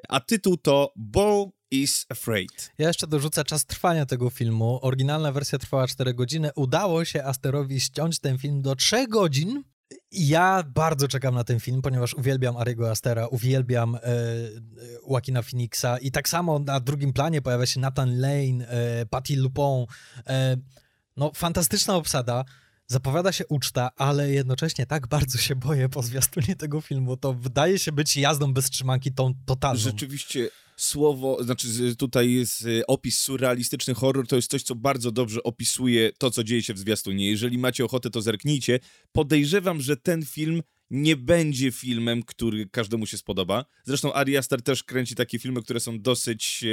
[0.09, 2.71] a tytuł to Bo is Afraid.
[2.77, 4.79] Ja jeszcze dorzucę czas trwania tego filmu.
[4.81, 6.49] Oryginalna wersja trwała 4 godziny.
[6.55, 9.63] Udało się Asterowi ściąć ten film do 3 godzin
[10.11, 13.99] ja bardzo czekam na ten film, ponieważ uwielbiam Ariego Astera, uwielbiam e,
[15.09, 19.85] Joaquina Phoenixa i tak samo na drugim planie pojawia się Nathan Lane, e, Patty Lupon.
[20.27, 20.57] E,
[21.17, 22.45] no, fantastyczna obsada.
[22.91, 27.17] Zapowiada się uczta, ale jednocześnie tak bardzo się boję po zwiastunie tego filmu.
[27.17, 29.79] To wydaje się być jazdą bez trzymanki tą totalną.
[29.79, 35.43] Rzeczywiście słowo, znaczy tutaj jest y, opis surrealistyczny horror, to jest coś, co bardzo dobrze
[35.43, 37.29] opisuje to, co dzieje się w zwiastunie.
[37.29, 38.79] Jeżeli macie ochotę, to zerknijcie.
[39.11, 43.65] Podejrzewam, że ten film nie będzie filmem, który każdemu się spodoba.
[43.83, 46.65] Zresztą Ari Aster też kręci takie filmy, które są dosyć...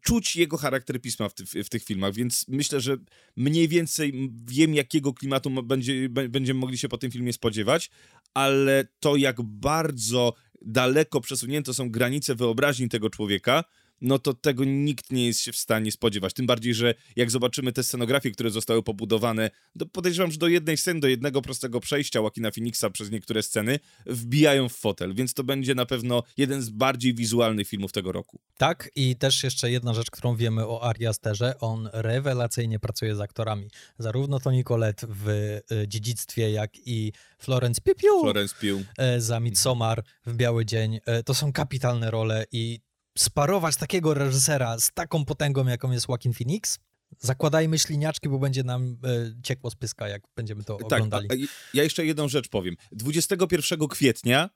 [0.00, 2.96] Czuć jego charakter pisma w, ty, w, tych filmach, więc myślę, że
[3.36, 7.90] mniej więcej wiem, jakiego klimatu będzie, będziemy mogli się po tym filmie spodziewać,
[8.34, 13.64] ale to, jak bardzo daleko przesunięte są granice wyobraźni tego człowieka,
[14.00, 16.34] no to tego nikt nie jest się w stanie spodziewać.
[16.34, 20.76] Tym bardziej, że jak zobaczymy te scenografie, które zostały pobudowane, do, podejrzewam, że do jednej
[20.76, 25.44] sceny, do jednego prostego przejścia Joaquina Phoenixa przez niektóre sceny, wbijają w fotel, więc to
[25.44, 28.40] będzie na pewno jeden z bardziej wizualnych filmów tego roku.
[28.56, 33.20] Tak, i też jeszcze jedna rzecz, którą wiemy o Ari Asterze, on rewelacyjnie pracuje z
[33.20, 33.70] aktorami.
[33.98, 38.86] Zarówno Toni Collette w y, Dziedzictwie, jak i Florence Pugh, Florence Pugh.
[38.98, 41.00] E, za Midsommar w Biały Dzień.
[41.06, 42.80] E, to są kapitalne role i
[43.18, 46.78] sparować takiego reżysera z taką potęgą, jaką jest Joaquin Phoenix,
[47.18, 51.48] zakładajmy śliniaczki, bo będzie nam e, ciekło z pyska, jak będziemy to tak, oglądali.
[51.74, 52.74] ja jeszcze jedną rzecz powiem.
[52.92, 54.50] 21 kwietnia,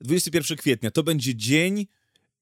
[0.00, 1.86] 21 kwietnia to będzie dzień,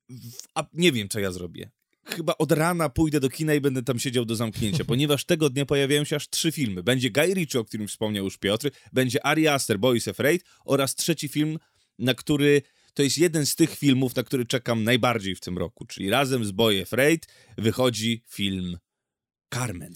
[0.09, 1.71] w, a nie wiem, co ja zrobię.
[2.05, 5.67] Chyba od rana pójdę do kina i będę tam siedział do zamknięcia, ponieważ tego dnia
[5.67, 6.83] pojawiają się aż trzy filmy.
[6.83, 11.29] Będzie Guy Ritchie, o którym wspomniał już Piotr, będzie Ari Aster, Boys Afraid oraz trzeci
[11.29, 11.59] film,
[11.99, 12.63] na który
[12.97, 16.45] to jest jeden z tych filmów, na który czekam najbardziej w tym roku, czyli razem
[16.45, 17.27] z Boy Afraid
[17.59, 18.79] wychodzi film
[19.55, 19.93] Carmen.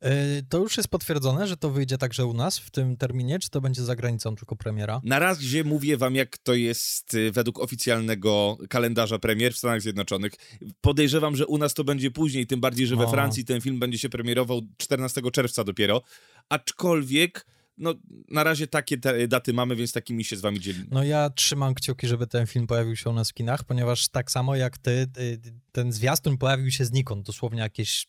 [0.00, 3.50] E, to już jest potwierdzone, że to wyjdzie także u nas w tym terminie, czy
[3.50, 5.00] to będzie za granicą tylko premiera?
[5.04, 10.32] Na razie mówię wam, jak to jest y, według oficjalnego kalendarza premier w Stanach Zjednoczonych.
[10.80, 13.98] Podejrzewam, że u nas to będzie później, tym bardziej, że we Francji ten film będzie
[13.98, 16.02] się premierował 14 czerwca dopiero.
[16.48, 17.46] Aczkolwiek
[17.78, 17.94] no,
[18.28, 18.96] na razie takie
[19.28, 20.86] daty mamy, więc takimi się z wami dzielimy.
[20.90, 24.30] No ja trzymam kciuki, żeby ten film pojawił się u nas w kinach, ponieważ tak
[24.30, 25.40] samo jak ty, y,
[25.72, 28.06] ten zwiastun pojawił się znikąd, dosłownie jakieś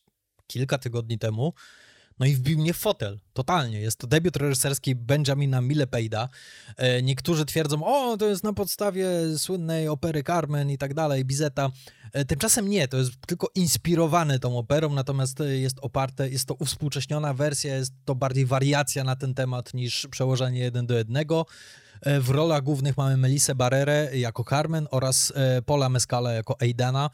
[0.48, 1.54] kilka tygodni temu.
[2.20, 3.82] No i wbił mnie w fotel, totalnie.
[3.82, 6.30] Jest to debiut reżyserski Benjamina Millepeida.
[6.78, 11.70] E, niektórzy twierdzą, o, to jest na podstawie słynnej opery Carmen i tak dalej, Bizeta.
[12.14, 17.34] E, tymczasem nie, to jest tylko inspirowane tą operą, natomiast jest oparte, jest to uwspółcześniona
[17.34, 21.46] wersja, jest to bardziej wariacja na ten temat niż przełożenie jeden do jednego.
[22.02, 25.34] E, w rolach głównych mamy Melisę Barrere jako Carmen oraz
[25.66, 27.10] Paula Mescala jako Aidana.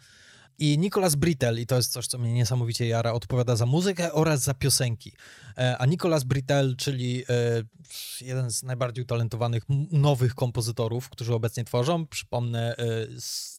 [0.59, 4.41] I Nicolas Britell, i to jest coś, co mnie niesamowicie jara, odpowiada za muzykę oraz
[4.41, 5.13] za piosenki.
[5.57, 12.07] E, a Nicolas Britell, czyli e, jeden z najbardziej utalentowanych nowych kompozytorów, którzy obecnie tworzą,
[12.07, 13.07] przypomnę, e,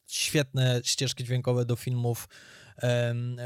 [0.06, 2.28] świetne ścieżki dźwiękowe do filmów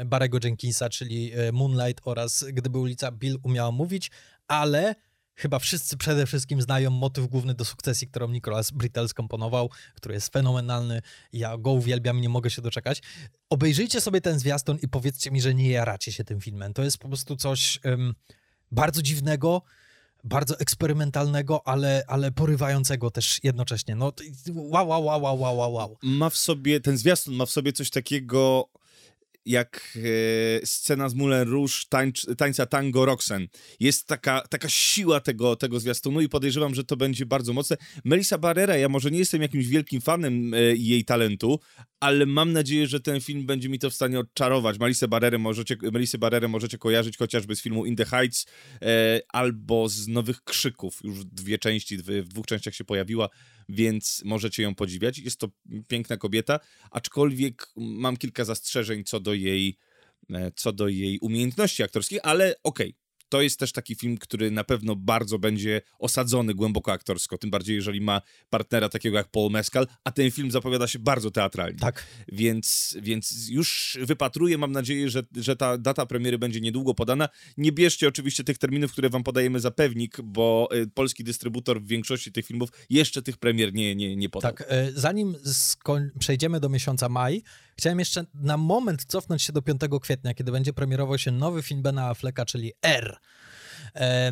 [0.05, 4.11] Barego Jenkinsa, czyli Moonlight oraz Gdyby ulica Bill umiała mówić,
[4.47, 4.95] ale
[5.35, 10.33] chyba wszyscy przede wszystkim znają motyw główny do sukcesji, którą Nicolas Britell skomponował, który jest
[10.33, 11.01] fenomenalny.
[11.33, 13.01] Ja go uwielbiam nie mogę się doczekać.
[13.49, 16.73] Obejrzyjcie sobie ten zwiastun i powiedzcie mi, że nie jaracie się tym filmem.
[16.73, 18.15] To jest po prostu coś um,
[18.71, 19.61] bardzo dziwnego,
[20.23, 23.95] bardzo eksperymentalnego, ale, ale porywającego też jednocześnie.
[23.95, 24.13] No,
[24.55, 25.97] wow, wow, wow, wow, wow, wow.
[26.01, 28.69] Ma w sobie, ten zwiastun ma w sobie coś takiego
[29.45, 29.97] jak
[30.61, 33.47] e, scena z Moulin Rouge tańcz, tańca tango Roxen.
[33.79, 37.77] Jest taka, taka siła tego, tego zwiastunu i podejrzewam, że to będzie bardzo mocne.
[38.05, 41.59] Melissa Barrera, ja może nie jestem jakimś wielkim fanem e, jej talentu,
[42.05, 44.79] ale mam nadzieję, że ten film będzie mi to w stanie odczarować.
[44.79, 45.77] Melisę Barrerę możecie,
[46.47, 48.45] możecie kojarzyć chociażby z filmu In the Heights
[48.81, 50.99] e, albo z Nowych Krzyków.
[51.03, 53.29] Już dwie części, w, w dwóch częściach się pojawiła,
[53.69, 55.17] więc możecie ją podziwiać.
[55.17, 55.47] Jest to
[55.87, 56.59] piękna kobieta,
[56.91, 59.77] aczkolwiek mam kilka zastrzeżeń co do jej
[60.29, 64.51] e, co do jej umiejętności aktorskich, ale okej, okay, to jest też taki film, który
[64.51, 69.51] na pewno bardzo będzie osadzony głęboko aktorsko, tym bardziej jeżeli ma partnera takiego jak Paul
[69.51, 71.79] Mescal, a ten film zapowiada się bardzo teatralnie.
[71.79, 72.05] Tak.
[72.27, 77.29] Więc, więc już wypatruję, mam nadzieję, że, że ta data premiery będzie niedługo podana.
[77.57, 81.87] Nie bierzcie oczywiście tych terminów, które wam podajemy za pewnik, bo y, polski dystrybutor w
[81.87, 84.53] większości tych filmów jeszcze tych premier nie, nie, nie podał.
[84.53, 85.35] Tak, y, zanim
[86.19, 87.43] przejdziemy do miesiąca maj,
[87.77, 91.81] chciałem jeszcze na moment cofnąć się do 5 kwietnia, kiedy będzie premierował się nowy film
[91.81, 93.19] Bena Afflecka, czyli R.
[93.95, 94.31] E,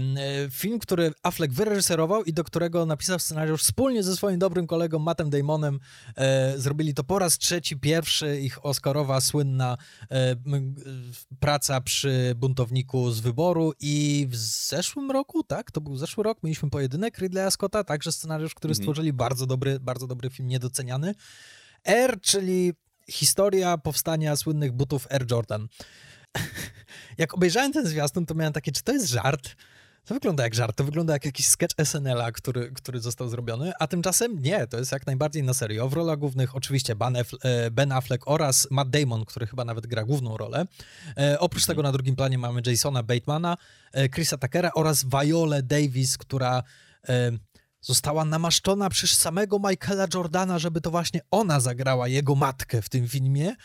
[0.52, 5.30] film, który Affleck wyreżyserował i do którego napisał scenariusz wspólnie ze swoim dobrym kolegą Mattem
[5.30, 5.80] Damonem.
[6.16, 9.78] E, zrobili to po raz trzeci, pierwszy ich Oscarowa słynna
[10.12, 10.36] e,
[11.40, 16.70] praca przy buntowniku z wyboru i w zeszłym roku, tak, to był zeszły rok, mieliśmy
[16.70, 18.84] pojedynek Ridleya Scotta, także scenariusz, który mhm.
[18.84, 21.16] stworzyli, bardzo dobry, bardzo dobry film, niedoceniany.
[21.84, 22.74] R, czyli
[23.10, 25.68] historia powstania słynnych butów Air Jordan.
[27.18, 29.56] jak obejrzałem ten zwiastun, to miałem takie, czy to jest żart?
[30.06, 33.88] To wygląda jak żart, to wygląda jak jakiś sketch SNL-a, który, który został zrobiony, a
[33.88, 35.90] tymczasem nie, to jest jak najbardziej na serio.
[35.90, 36.96] W rolach głównych oczywiście
[37.44, 40.66] e, Ben Affleck oraz Matt Damon, który chyba nawet gra główną rolę.
[41.18, 43.58] E, oprócz tego na drugim planie mamy Jasona Batemana,
[43.94, 46.64] e, Chrisa Tuckera oraz Viola Davis, która
[47.84, 53.08] została namaszczona przez samego Michaela Jordana, żeby to właśnie ona zagrała jego matkę w tym
[53.08, 53.56] filmie.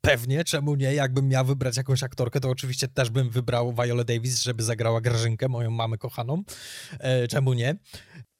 [0.00, 0.94] Pewnie, czemu nie?
[0.94, 5.48] Jakbym miał wybrać jakąś aktorkę, to oczywiście też bym wybrał Viola Davis, żeby zagrała Grażynkę,
[5.48, 6.42] moją mamę kochaną.
[6.98, 7.76] E, czemu nie?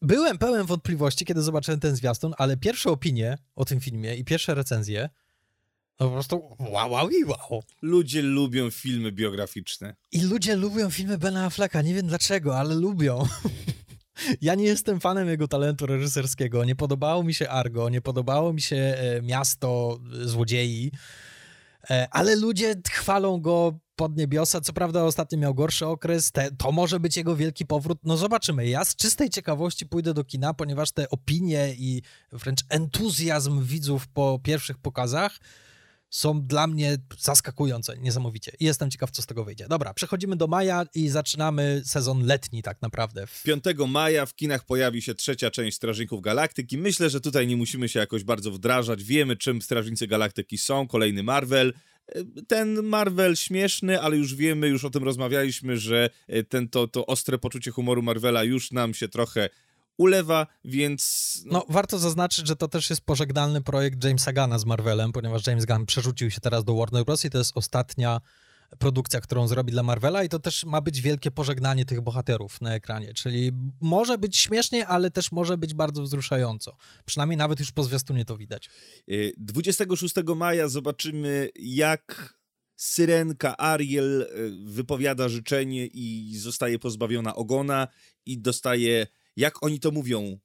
[0.03, 4.55] Byłem pełen wątpliwości, kiedy zobaczyłem ten zwiastun, ale pierwsze opinie o tym filmie i pierwsze
[4.55, 5.09] recenzje
[6.01, 7.63] no po prostu wow, wow i wow.
[7.83, 9.95] Ludzie lubią filmy biograficzne.
[10.13, 11.83] I ludzie lubią filmy Bena Afflecka.
[11.83, 13.23] Nie wiem dlaczego, ale lubią.
[14.41, 16.65] Ja nie jestem fanem jego talentu reżyserskiego.
[16.65, 20.93] Nie podobało mi się Argo, nie podobało mi się e, Miasto Złodziei,
[21.91, 24.61] e, ale ludzie chwalą go pod niebiosa.
[24.61, 27.99] Co prawda ostatnio miał gorszy okres, te, to może być jego wielki powrót.
[28.05, 28.67] No zobaczymy.
[28.67, 32.03] Ja z czystej ciekawości pójdę do kina, ponieważ te opinie i
[32.33, 35.39] wręcz entuzjazm widzów po pierwszych pokazach
[36.15, 38.53] są dla mnie zaskakujące, niesamowicie.
[38.61, 39.67] I jestem ciekaw, co z tego wyjdzie.
[39.69, 43.27] Dobra, przechodzimy do maja i zaczynamy sezon letni tak naprawdę.
[43.45, 46.79] 5 maja w kinach pojawi się trzecia część Strażników Galaktyki.
[46.79, 49.05] Myślę, że tutaj nie musimy się jakoś bardzo wdrażać.
[49.05, 50.87] Wiemy, czym Strażnicy Galaktyki są.
[50.87, 51.73] Kolejny Marvel
[52.49, 56.11] ten Marvel śmieszny, ale już wiemy, już o tym rozmawialiśmy, że
[56.49, 59.49] ten, to, to ostre poczucie humoru Marvela już nam się trochę
[59.99, 61.43] ulewa, więc...
[61.47, 61.53] No.
[61.53, 61.65] no.
[61.69, 65.87] warto zaznaczyć, że to też jest pożegnalny projekt Jamesa Gana z Marvelem, ponieważ James Gunn
[65.87, 67.25] przerzucił się teraz do Warner Bros.
[67.25, 68.21] i to jest ostatnia
[68.79, 72.75] produkcja, którą zrobi dla Marvela i to też ma być wielkie pożegnanie tych bohaterów na
[72.75, 76.77] ekranie, czyli może być śmiesznie, ale też może być bardzo wzruszająco.
[77.05, 78.71] Przynajmniej nawet już po zwiastunie to widać.
[79.37, 82.35] 26 y, maja zobaczymy, jak
[82.77, 84.27] Syrenka Ariel y,
[84.65, 87.89] wypowiada życzenie i zostaje pozbawiona ogona
[88.27, 90.39] i dostaje jak oni to mówią,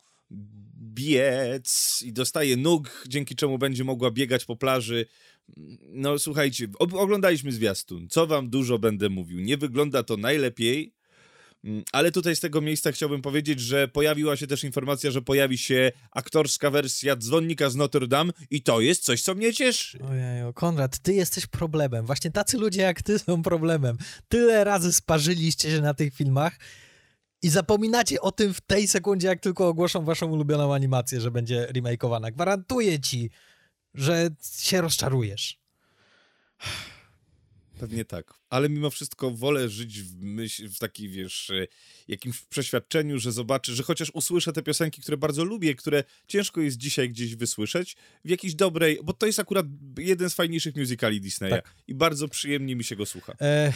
[0.93, 5.05] biec i dostaje nóg, dzięki czemu będzie mogła biegać po plaży.
[5.89, 8.07] No słuchajcie, oglądaliśmy zwiastun.
[8.09, 9.39] Co wam dużo będę mówił?
[9.39, 10.93] Nie wygląda to najlepiej,
[11.63, 15.57] mm, ale tutaj z tego miejsca chciałbym powiedzieć, że pojawiła się też informacja, że pojawi
[15.57, 19.99] się aktorska wersja Dzwonnika z Notre Dame i to jest coś, co mnie cieszy.
[20.03, 22.05] Ojej, Konrad, ty jesteś problemem.
[22.05, 23.97] Właśnie tacy ludzie jak ty są problemem.
[24.27, 26.57] Tyle razy sparzyliście się na tych filmach
[27.41, 31.65] i zapominacie o tym w tej sekundzie, jak tylko ogłoszą waszą ulubioną animację, że będzie
[31.65, 32.31] remakeowana.
[32.31, 33.29] Gwarantuję ci,
[33.93, 35.59] że się rozczarujesz.
[37.79, 38.33] Pewnie tak.
[38.49, 41.67] Ale mimo wszystko wolę żyć w, myśl, w takiej, wiesz, e,
[42.07, 46.77] jakimś przeświadczeniu, że zobaczę, że chociaż usłyszę te piosenki, które bardzo lubię, które ciężko jest
[46.77, 49.65] dzisiaj gdzieś wysłyszeć, w jakiejś dobrej, bo to jest akurat
[49.97, 51.75] jeden z fajniejszych musicali Disneya tak.
[51.87, 53.33] i bardzo przyjemnie mi się go słucha.
[53.41, 53.73] E,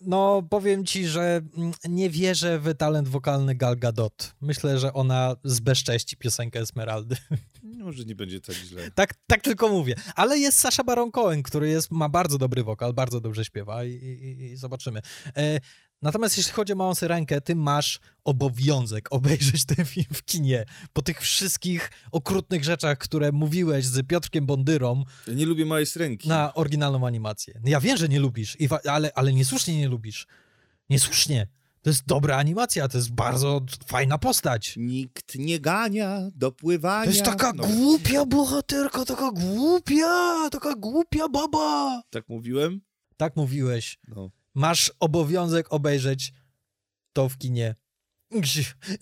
[0.00, 4.34] no, powiem ci, że mm, nie wierzę w talent wokalny Gal Gadot.
[4.40, 7.16] Myślę, że ona zbezcześci piosenkę Esmeraldy.
[7.84, 8.90] Może nie będzie tak źle.
[8.90, 9.94] Tak, tak tylko mówię.
[10.14, 13.90] Ale jest Sasha Baron Cohen, który jest, ma bardzo dobry wokal, bardzo dobrze śpiewa i,
[13.90, 15.00] i, i zobaczymy.
[15.36, 15.60] E,
[16.02, 20.64] natomiast jeśli chodzi o Małą Syrenkę, ty masz obowiązek obejrzeć ten film w kinie.
[20.92, 25.04] Po tych wszystkich okrutnych rzeczach, które mówiłeś z Piotrkiem Bondyrą.
[25.26, 26.28] Ja nie lubię Małej Syrenki.
[26.28, 27.60] Na oryginalną animację.
[27.64, 28.56] Ja wiem, że nie lubisz,
[28.88, 30.26] ale, ale niesłusznie nie lubisz.
[30.90, 31.46] Niesłusznie.
[31.84, 34.74] To jest dobra animacja, to jest bardzo fajna postać.
[34.76, 37.04] Nikt nie gania do pływania.
[37.04, 37.66] To jest taka no.
[37.66, 42.02] głupia bohaterka, taka głupia, taka głupia baba.
[42.10, 42.80] Tak mówiłem?
[43.16, 43.98] Tak mówiłeś.
[44.08, 44.30] No.
[44.54, 46.32] Masz obowiązek obejrzeć
[47.12, 47.74] to w kinie.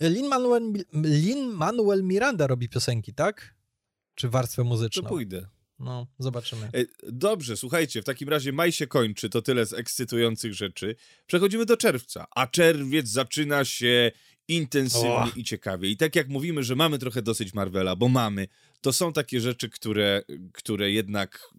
[0.01, 3.55] Lin-Manuel Lin Manuel Miranda robi piosenki, tak?
[4.15, 5.03] Czy warstwę muzyczną?
[5.03, 5.47] To pójdę.
[5.79, 6.69] No, zobaczymy.
[6.73, 10.95] E, dobrze, słuchajcie, w takim razie maj się kończy, to tyle z ekscytujących rzeczy.
[11.27, 14.11] Przechodzimy do czerwca, a czerwiec zaczyna się
[14.47, 15.31] intensywnie oh.
[15.35, 15.89] i ciekawie.
[15.89, 18.47] I tak jak mówimy, że mamy trochę dosyć Marvela, bo mamy,
[18.81, 20.21] to są takie rzeczy, które,
[20.53, 21.49] które jednak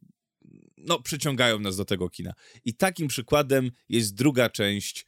[0.87, 2.33] no, przyciągają nas do tego kina.
[2.65, 5.07] I takim przykładem jest druga część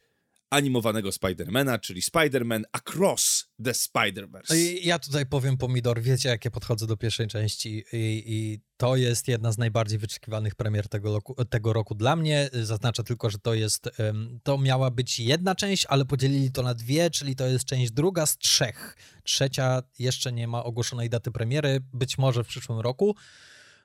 [0.49, 4.55] animowanego Spidermana, czyli Spider-Man Across the Spider-Verse.
[4.81, 9.51] Ja tutaj powiem pomidor, wiecie jakie podchodzę do pierwszej części i, i to jest jedna
[9.51, 12.49] z najbardziej wyczekiwanych premier tego roku, tego roku dla mnie.
[12.63, 13.89] Zaznaczę tylko, że to jest,
[14.43, 18.25] to miała być jedna część, ale podzielili to na dwie, czyli to jest część druga
[18.25, 18.97] z trzech.
[19.23, 23.15] Trzecia jeszcze nie ma ogłoszonej daty premiery, być może w przyszłym roku.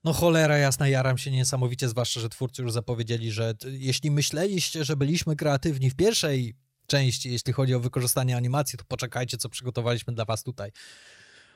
[0.04, 4.96] No cholera jasna, jaram się niesamowicie, zwłaszcza, że twórcy już zapowiedzieli, że jeśli myśleliście, że
[4.96, 6.54] byliśmy kreatywni w pierwszej
[6.86, 10.72] części, jeśli chodzi o wykorzystanie animacji, to poczekajcie, co przygotowaliśmy dla was tutaj.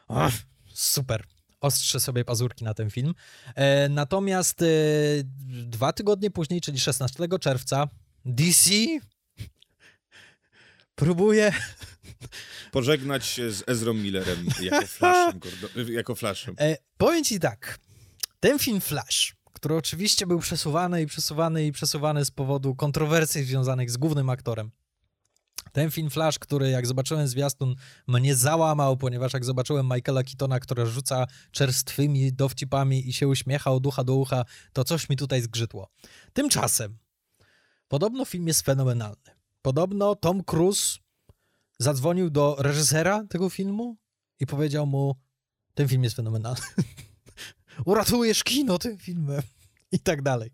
[0.09, 0.33] Ach,
[0.75, 1.25] super.
[1.61, 3.15] Ostrzę sobie pazurki na ten film.
[3.55, 4.67] E, natomiast e,
[5.47, 7.89] dwa tygodnie później, czyli 16 czerwca,
[8.25, 8.71] DC
[10.95, 11.53] próbuje
[12.73, 15.41] pożegnać się z Ezrą Millerem jako Flashem.
[15.99, 16.55] jako flashem.
[16.59, 17.79] E, powiem ci tak,
[18.41, 23.91] ten film Flash, który oczywiście był przesuwany i przesuwany i przesuwany z powodu kontrowersji związanych
[23.91, 24.71] z głównym aktorem.
[25.73, 27.75] Ten film Flash, który jak zobaczyłem zwiastun,
[28.07, 33.87] mnie załamał, ponieważ jak zobaczyłem Michaela Keatona, który rzuca czerstwymi dowcipami i się uśmiecha od
[33.87, 35.89] ucha do ucha, to coś mi tutaj zgrzytło.
[36.33, 36.99] Tymczasem,
[37.89, 39.31] podobno film jest fenomenalny.
[39.63, 40.99] Podobno Tom Cruise
[41.79, 43.97] zadzwonił do reżysera tego filmu
[44.41, 45.17] i powiedział mu,
[45.75, 46.61] ten film jest fenomenalny.
[47.85, 49.43] uratujesz kino tym filmem
[49.93, 50.51] i tak dalej.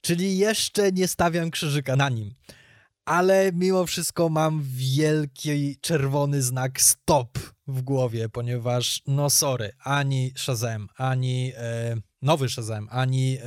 [0.00, 2.34] Czyli jeszcze nie stawiam krzyżyka na nim.
[3.04, 10.88] Ale mimo wszystko mam wielki czerwony znak stop w głowie, ponieważ no sorry, ani Shazam,
[10.96, 13.42] ani e, nowy Shazam, ani e,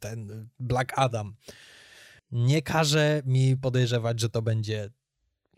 [0.00, 1.34] ten Black Adam
[2.32, 4.90] nie każe mi podejrzewać, że to będzie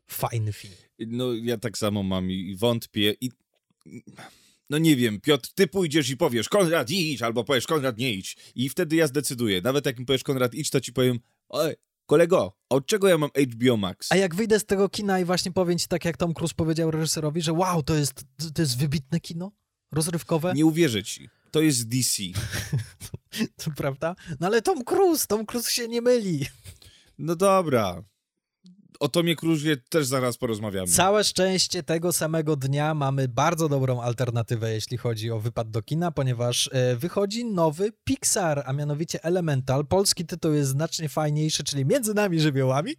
[0.06, 0.74] fajny film.
[0.98, 3.30] No ja tak samo mam i wątpię i
[4.70, 8.36] no nie wiem, Piotr, ty pójdziesz i powiesz, Konrad idź, albo powiesz, Konrad nie idź.
[8.54, 9.60] I wtedy ja zdecyduję.
[9.60, 11.74] Nawet jak mi powiesz, Konrad idź, to ci powiem, oj,
[12.06, 14.12] kolego, od czego ja mam HBO Max?
[14.12, 16.90] A jak wyjdę z tego kina i właśnie powiem ci tak, jak Tom Cruise powiedział
[16.90, 18.24] reżyserowi, że wow, to jest,
[18.54, 19.52] to jest wybitne kino,
[19.92, 20.52] rozrywkowe.
[20.54, 21.28] Nie uwierzę ci.
[21.50, 22.22] To jest DC.
[23.64, 24.14] to prawda?
[24.40, 26.46] No ale Tom Cruise, Tom Cruise się nie myli.
[27.18, 28.04] No dobra
[29.00, 30.86] o Tomie Cruise też zaraz porozmawiamy.
[30.86, 36.10] Całe szczęście tego samego dnia mamy bardzo dobrą alternatywę, jeśli chodzi o wypad do kina,
[36.10, 39.86] ponieważ e, wychodzi nowy Pixar, a mianowicie Elemental.
[39.86, 42.94] Polski tytuł jest znacznie fajniejszy, czyli Między nami żywiołami.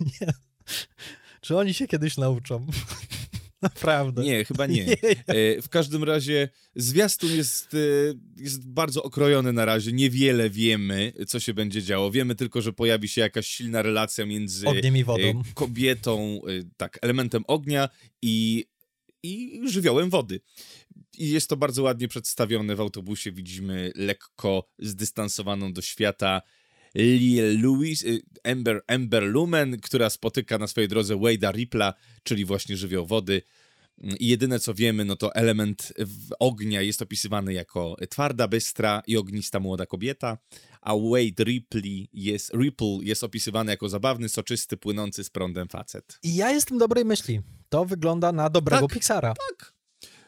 [0.20, 0.32] Nie.
[1.40, 2.66] Czy oni się kiedyś nauczą?
[3.62, 4.22] Naprawdę.
[4.22, 4.84] Nie, chyba nie.
[4.86, 4.96] nie.
[5.26, 7.78] E, w każdym razie zwiastun jest, e,
[8.36, 9.92] jest bardzo okrojony na razie.
[9.92, 12.10] Niewiele wiemy, co się będzie działo.
[12.10, 15.22] Wiemy tylko, że pojawi się jakaś silna relacja między Ogniem i wodą.
[15.22, 16.40] E, kobietą,
[16.76, 17.88] tak, elementem ognia
[18.22, 18.66] i,
[19.22, 20.40] i żywiołem wody.
[21.18, 23.32] I jest to bardzo ładnie przedstawione w autobusie.
[23.32, 26.42] Widzimy lekko zdystansowaną do świata
[26.94, 28.04] Lil Louis,
[28.44, 33.42] Ember, Ember Lumen, która spotyka na swojej drodze Wade'a Rippla, czyli właśnie żywioł wody.
[34.20, 35.92] I jedyne co wiemy, no to element
[36.38, 40.38] ognia jest opisywany jako twarda, bystra i ognista młoda kobieta,
[40.80, 46.18] a Wade Ripley jest, Ripple jest opisywany jako zabawny, soczysty, płynący z prądem facet.
[46.22, 47.40] I ja jestem dobrej myśli.
[47.68, 49.34] To wygląda na dobrego tak, Pixara.
[49.48, 49.74] Tak.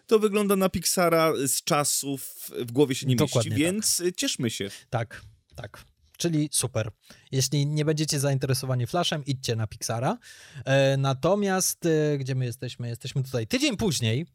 [0.06, 4.16] To wygląda na Pixara z czasów, w głowie się nie Dokładnie mieści, więc tak.
[4.16, 4.70] cieszmy się.
[4.90, 5.22] Tak,
[5.56, 6.90] tak czyli super.
[7.32, 10.18] Jeśli nie będziecie zainteresowani Flashem, idźcie na Pixara.
[10.64, 12.88] E, natomiast, e, gdzie my jesteśmy?
[12.88, 14.26] Jesteśmy tutaj tydzień później.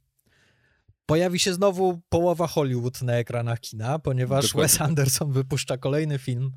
[1.06, 4.68] Pojawi się znowu połowa Hollywood na ekranach kina, ponieważ Dokładnie.
[4.68, 6.52] Wes Anderson wypuszcza kolejny film,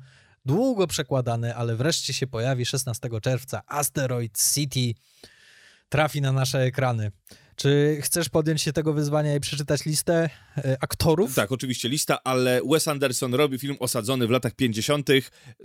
[0.45, 3.61] długo przekładany, ale wreszcie się pojawi 16 czerwca.
[3.67, 4.93] Asteroid City
[5.89, 7.11] trafi na nasze ekrany.
[7.55, 11.35] Czy chcesz podjąć się tego wyzwania i przeczytać listę e, aktorów?
[11.35, 15.09] Tak, oczywiście lista, ale Wes Anderson robi film osadzony w latach 50.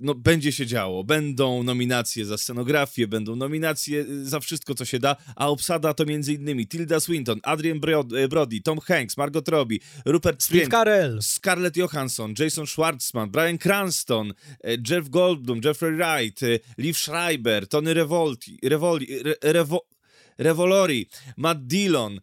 [0.00, 1.04] No, będzie się działo.
[1.04, 6.04] Będą nominacje za scenografię, będą nominacje y, za wszystko, co się da, a obsada to
[6.04, 6.66] m.in.
[6.66, 7.80] Tilda Swinton, Adrian
[8.16, 14.32] e, Brody, Tom Hanks, Margot Robbie, Rupert Steve Carell, Scarlett Johansson, Jason Schwartzman, Brian Cranston,
[14.64, 16.40] e, Jeff Goldblum, Jeffrey Wright,
[16.78, 19.80] Liv Schreiber, Tony Revolti, Revoli, Re, Revo,
[20.38, 22.20] Revolori, Matt Dillon,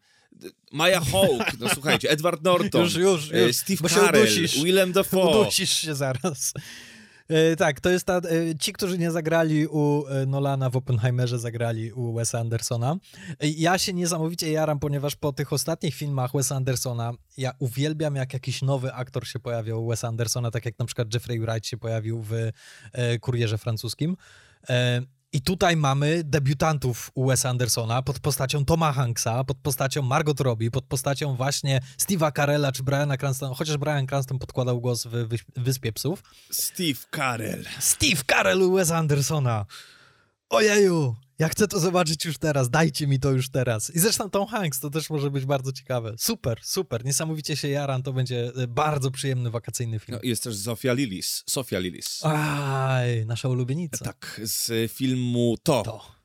[0.72, 4.28] Maya Hawke, no słuchajcie, Edward Norton, już, już, już, Steve Carell,
[4.64, 5.40] Willem Dafoe.
[5.40, 6.54] Udusisz się zaraz.
[7.28, 8.22] E, tak, to jest ta, e,
[8.60, 12.96] ci, którzy nie zagrali u e, Nolana w Oppenheimerze, zagrali u Wesa Andersona.
[13.40, 18.34] E, ja się niesamowicie jaram, ponieważ po tych ostatnich filmach Wesa Andersona ja uwielbiam, jak
[18.34, 21.78] jakiś nowy aktor się pojawiał u Wesa Andersona, tak jak na przykład Jeffrey Wright się
[21.78, 22.34] pojawił w
[22.92, 24.18] e, Kurierze Francuskim.
[25.34, 30.72] I tutaj mamy debiutantów u Wes Andersona pod postacią Toma Hanksa, pod postacią Margot Robbie,
[30.72, 35.94] pod postacią właśnie Steve'a Carella czy Briana Cranston, chociaż Brian Cranston podkładał głos w Wyspie
[35.94, 36.24] Psów.
[36.52, 37.66] Steve Carell.
[37.80, 39.66] Steve Carell u Wes Andersona.
[40.50, 43.96] Ojeju, ja chcę to zobaczyć już teraz, dajcie mi to już teraz.
[43.96, 46.16] I zresztą Tom Hanks, to też może być bardzo ciekawe.
[46.18, 50.18] Super, super, niesamowicie się jaram, to będzie e, bardzo przyjemny wakacyjny film.
[50.24, 52.26] No, jest też Zofia Lillis, Sofia Lillis.
[52.26, 54.06] Aj, nasza ulubienica.
[54.06, 55.84] Tak, z filmu To.
[55.84, 56.23] To.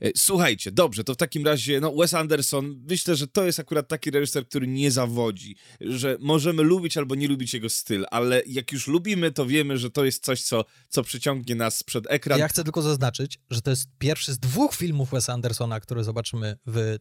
[0.00, 3.88] E, słuchajcie, dobrze, to w takim razie, no Wes Anderson, myślę, że to jest akurat
[3.88, 8.72] taki reżyser, który nie zawodzi, że możemy lubić albo nie lubić jego styl, ale jak
[8.72, 12.38] już lubimy, to wiemy, że to jest coś, co, co przyciągnie nas przed ekran.
[12.38, 16.56] Ja chcę tylko zaznaczyć, że to jest pierwszy z dwóch filmów Wes Andersona, które zobaczymy
[16.66, 16.98] w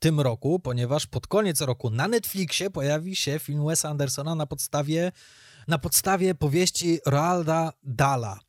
[0.00, 5.12] tym roku, ponieważ pod koniec roku na Netflixie pojawi się film Wes Andersona na podstawie,
[5.68, 8.40] na podstawie powieści Roalda Dala.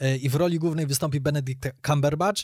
[0.00, 2.42] E, I w roli głównej wystąpi Benedict Cumberbatch,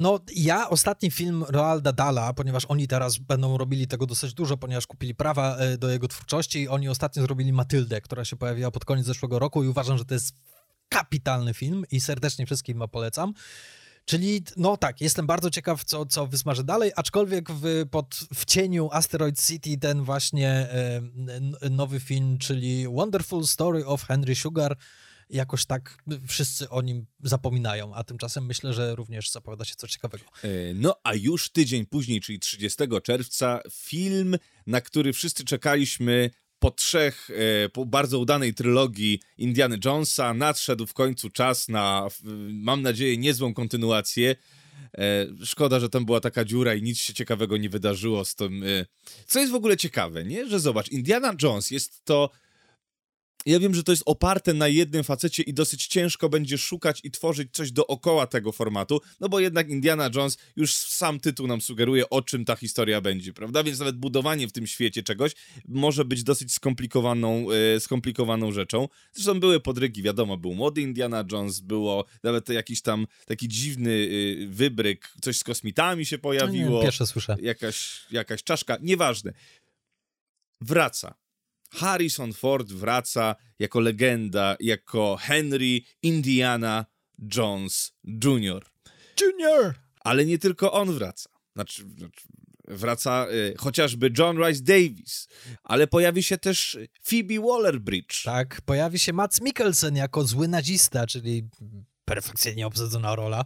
[0.00, 4.86] no, ja ostatni film Roalda Dala, ponieważ oni teraz będą robili tego dosyć dużo, ponieważ
[4.86, 8.84] kupili prawa e, do jego twórczości i oni ostatnio zrobili Matyldę, która się pojawiła pod
[8.84, 10.34] koniec zeszłego roku i uważam, że to jest
[10.88, 13.32] kapitalny film i serdecznie wszystkim polecam.
[14.04, 18.88] Czyli, no tak, jestem bardzo ciekaw, co, co wysmaży dalej, aczkolwiek w, pod, w cieniu
[18.92, 24.76] Asteroid City ten właśnie e, nowy film, czyli Wonderful Story of Henry Sugar,
[25.30, 25.96] jakoś tak
[26.28, 30.24] wszyscy o nim zapominają, a tymczasem myślę, że również zapowiada się coś ciekawego.
[30.42, 36.70] E, no a już tydzień później, czyli 30 czerwca, film, na który wszyscy czekaliśmy po
[36.70, 42.08] trzech, e, po bardzo udanej trylogii Indiana Jonesa, nadszedł w końcu czas na,
[42.52, 44.36] mam nadzieję, niezłą kontynuację.
[44.98, 48.64] E, szkoda, że tam była taka dziura i nic się ciekawego nie wydarzyło z tym.
[49.26, 50.48] Co jest w ogóle ciekawe, nie?
[50.48, 52.30] Że zobacz, Indiana Jones jest to
[53.46, 57.10] ja wiem, że to jest oparte na jednym facecie i dosyć ciężko będzie szukać i
[57.10, 62.10] tworzyć coś dookoła tego formatu, no bo jednak Indiana Jones już sam tytuł nam sugeruje,
[62.10, 63.62] o czym ta historia będzie, prawda?
[63.62, 65.32] Więc nawet budowanie w tym świecie czegoś
[65.68, 68.88] może być dosyć skomplikowaną, e, skomplikowaną rzeczą.
[69.12, 74.08] Zresztą były podrygi, wiadomo, był młody Indiana Jones, było nawet jakiś tam taki dziwny
[74.42, 76.70] e, wybryk, coś z kosmitami się pojawiło.
[76.70, 77.36] No nie, pierwsze słyszę.
[77.42, 79.32] Jakaś, jakaś czaszka, nieważne.
[80.60, 81.14] Wraca
[81.70, 86.86] Harrison Ford wraca jako legenda, jako Henry Indiana
[87.36, 88.66] Jones Jr.
[89.20, 89.74] Junior!
[90.00, 91.30] Ale nie tylko on wraca.
[91.54, 92.20] Znaczy, znaczy
[92.68, 95.28] wraca y, chociażby John Rice Davis,
[95.64, 98.24] ale pojawi się też Phoebe Waller-Bridge.
[98.24, 101.48] Tak, pojawi się Mats Mikkelsen jako zły nazista, czyli
[102.14, 103.44] perfekcyjnie obsadzona rola.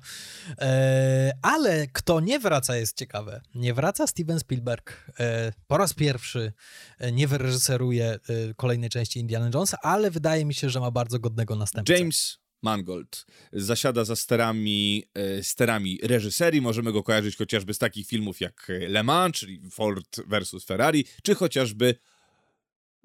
[0.59, 3.41] E, ale kto nie wraca jest ciekawe.
[3.55, 5.11] Nie wraca Steven Spielberg.
[5.21, 6.53] E, po raz pierwszy
[6.99, 8.19] e, nie wyreżyseruje e,
[8.57, 11.99] kolejnej części Indiana Jonesa, ale wydaje mi się, że ma bardzo godnego następcę.
[11.99, 16.61] James Mangold zasiada za sterami, e, sterami reżyserii.
[16.61, 21.35] Możemy go kojarzyć chociażby z takich filmów jak Le Mans, czyli Ford versus Ferrari, czy
[21.35, 21.95] chociażby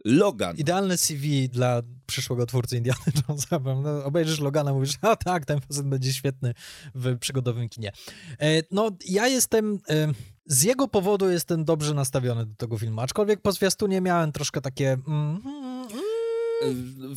[0.05, 0.55] Logan.
[0.57, 3.59] Idealne CV dla przyszłego twórcy Indiana Jonesa.
[3.83, 6.53] No, obejrzysz Logana, mówisz, a tak, ten facet będzie świetny
[6.95, 7.91] w przygodowym kinie.
[8.39, 9.79] E, no, ja jestem...
[9.89, 10.13] E,
[10.45, 14.97] z jego powodu jestem dobrze nastawiony do tego filmu, aczkolwiek po zwiastunie miałem troszkę takie...
[15.07, 15.41] Mm,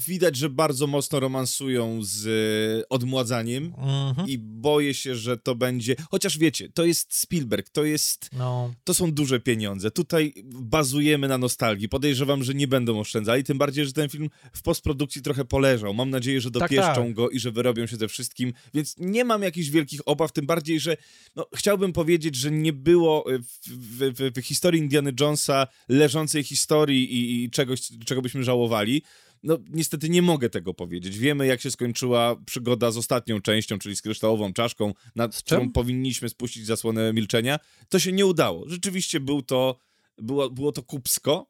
[0.06, 4.28] widać, że bardzo mocno romansują z e, odmładzaniem mhm.
[4.28, 5.96] i boję się, że to będzie...
[6.10, 8.30] Chociaż wiecie, to jest Spielberg, to jest...
[8.32, 8.74] No.
[8.84, 9.90] To są duże pieniądze.
[9.90, 11.88] Tutaj bazujemy na nostalgii.
[11.88, 15.94] Podejrzewam, że nie będą oszczędzali, tym bardziej, że ten film w postprodukcji trochę poleżał.
[15.94, 17.14] Mam nadzieję, że tak, dopieszczą tak, tak.
[17.14, 20.80] go i że wyrobią się ze wszystkim, więc nie mam jakichś wielkich obaw, tym bardziej,
[20.80, 20.96] że
[21.36, 27.14] no, chciałbym powiedzieć, że nie było w, w, w, w historii Indiana Jonesa leżącej historii
[27.14, 29.02] i, i czegoś, czego byśmy żałowali.
[29.42, 31.18] No, niestety nie mogę tego powiedzieć.
[31.18, 36.28] Wiemy, jak się skończyła przygoda z ostatnią częścią, czyli z kryształową czaszką, nad którą powinniśmy
[36.28, 37.58] spuścić zasłonę milczenia.
[37.88, 38.68] To się nie udało.
[38.68, 39.76] Rzeczywiście był to,
[40.18, 41.46] było, było to kupsko,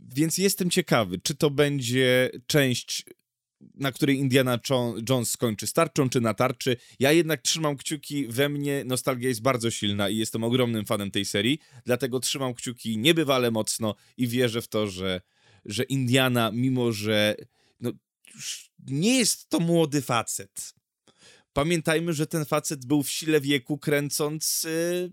[0.00, 3.04] więc jestem ciekawy, czy to będzie część
[3.74, 4.58] na której Indiana
[5.08, 6.76] Jones skończy starczą czy na tarczy.
[6.98, 11.24] Ja jednak trzymam kciuki, we mnie nostalgia jest bardzo silna i jestem ogromnym fanem tej
[11.24, 15.20] serii, dlatego trzymam kciuki niebywale mocno i wierzę w to, że
[15.64, 17.34] że Indiana, mimo że
[17.80, 17.92] no,
[18.86, 20.74] nie jest to młody facet,
[21.54, 25.10] pamiętajmy, że ten facet był w sile wieku kręcąc yy,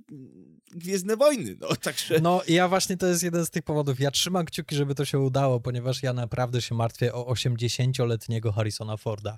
[0.72, 2.20] Gwiezdne Wojny, no także...
[2.20, 4.00] No ja właśnie to jest jeden z tych powodów.
[4.00, 8.98] Ja trzymam kciuki, żeby to się udało, ponieważ ja naprawdę się martwię o 80-letniego Harrisona
[8.98, 9.38] Forda,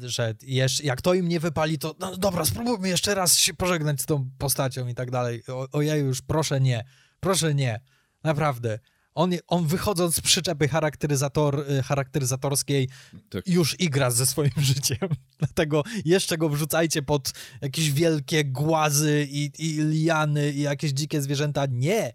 [0.00, 3.54] yy, że jeszcze, jak to im nie wypali, to no dobra, spróbujmy jeszcze raz się
[3.54, 5.42] pożegnać z tą postacią i tak dalej.
[5.48, 6.84] O, ojej, już proszę nie,
[7.20, 7.80] proszę nie,
[8.24, 8.78] naprawdę.
[9.16, 12.88] On, on wychodząc z przyczepy charakteryzator, y, charakteryzatorskiej
[13.28, 13.48] tak.
[13.48, 15.08] już igra ze swoim życiem.
[15.38, 21.66] Dlatego jeszcze go wrzucajcie pod jakieś wielkie głazy i, i liany i jakieś dzikie zwierzęta.
[21.70, 22.12] Nie!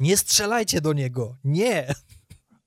[0.00, 1.36] Nie strzelajcie do niego!
[1.44, 1.94] Nie!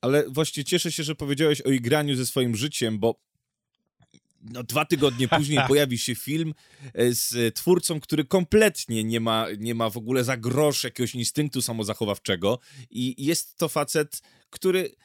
[0.02, 3.22] Ale właśnie cieszę się, że powiedziałeś o igraniu ze swoim życiem, bo
[4.42, 6.54] no, dwa tygodnie później pojawi się film
[6.94, 11.62] e, z twórcą, który kompletnie nie ma, nie ma w ogóle za grosz jakiegoś instynktu
[11.62, 12.60] samozachowawczego.
[12.90, 14.96] I jest to facet, który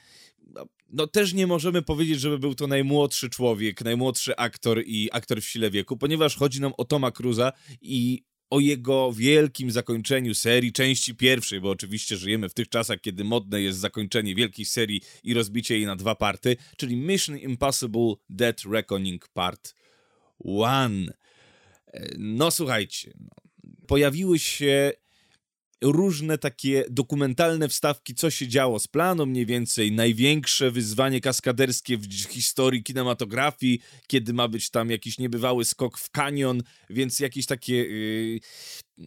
[0.46, 5.42] no, no, też nie możemy powiedzieć, żeby był to najmłodszy człowiek, najmłodszy aktor i aktor
[5.42, 10.72] w sile wieku, ponieważ chodzi nam o Toma Cruza i o jego wielkim zakończeniu serii,
[10.72, 15.34] części pierwszej, bo oczywiście żyjemy w tych czasach, kiedy modne jest zakończenie wielkiej serii i
[15.34, 19.74] rozbicie jej na dwa party, czyli Mission Impossible Dead Reckoning Part
[20.44, 21.12] 1.
[21.86, 23.30] E, no słuchajcie, no,
[23.86, 24.92] pojawiły się
[25.82, 32.06] różne takie dokumentalne wstawki, co się działo z planu, mniej więcej największe wyzwanie kaskaderskie w
[32.30, 38.40] historii kinematografii, kiedy ma być tam jakiś niebywały skok w kanion, więc jakieś takie yy,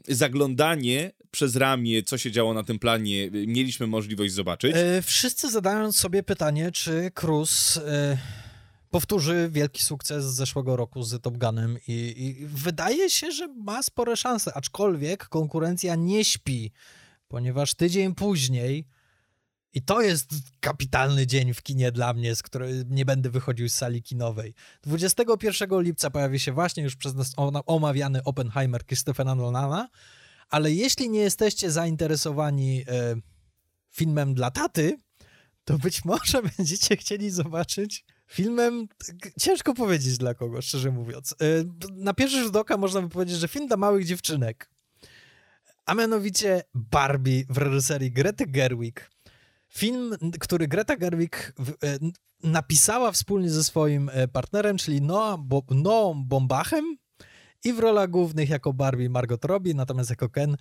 [0.07, 4.75] zaglądanie przez ramię, co się działo na tym planie, mieliśmy możliwość zobaczyć.
[4.75, 8.17] Yy, wszyscy zadając sobie pytanie, czy Cruz yy,
[8.95, 13.83] powtórzy wielki sukces z zeszłego roku z Top Gunem i, i, wydaje się, że ma
[13.83, 16.71] spore szanse, aczkolwiek konkurencja nie śpi,
[17.27, 18.87] ponieważ tydzień później
[19.73, 20.29] i to jest
[20.59, 24.53] kapitalny dzień w kinie dla mnie, z której nie będę wychodził z sali kinowej.
[24.83, 27.33] 21 lipca pojawi się właśnie już przez nas
[27.65, 29.89] omawiany Oppenheimer Christophera Nolana,
[30.49, 33.15] ale jeśli nie jesteście zainteresowani e,
[33.91, 34.97] filmem dla taty,
[35.65, 38.87] to być może będziecie chcieli zobaczyć filmem,
[39.39, 41.35] ciężko powiedzieć dla kogo, szczerze mówiąc.
[41.41, 41.45] E,
[41.93, 44.69] na pierwszy rzut oka można by powiedzieć, że film dla małych dziewczynek,
[45.85, 49.11] a mianowicie Barbie w reżyserii Grety Gerwig.
[49.69, 51.53] Film, który Greta Gerwig
[51.83, 51.97] e,
[52.43, 56.97] napisała wspólnie ze swoim e, partnerem, czyli Noah, Noam Bombachem
[57.63, 60.57] i w rolach głównych jako Barbie Margot Robbie, natomiast jako Ken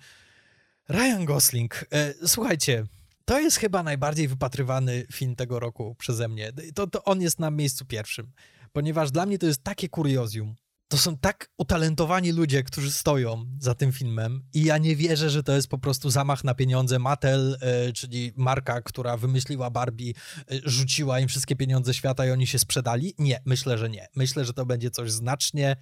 [0.89, 1.85] Ryan Gosling.
[2.25, 2.85] Słuchajcie,
[3.25, 6.51] to jest chyba najbardziej wypatrywany film tego roku przeze mnie.
[6.75, 8.31] To, to on jest na miejscu pierwszym,
[8.73, 10.55] ponieważ dla mnie to jest takie kuriozum.
[10.87, 15.43] To są tak utalentowani ludzie, którzy stoją za tym filmem i ja nie wierzę, że
[15.43, 16.99] to jest po prostu zamach na pieniądze.
[16.99, 20.13] Mattel, e, czyli marka, która wymyśliła Barbie,
[20.51, 23.13] e, rzuciła im wszystkie pieniądze świata i oni się sprzedali.
[23.17, 24.07] Nie, myślę, że nie.
[24.15, 25.75] Myślę, że to będzie coś znacznie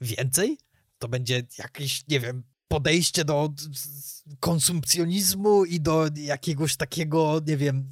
[0.00, 0.58] więcej.
[0.98, 3.52] To będzie jakiś, nie wiem, podejście do
[4.40, 7.90] konsumpcjonizmu i do jakiegoś takiego, nie wiem,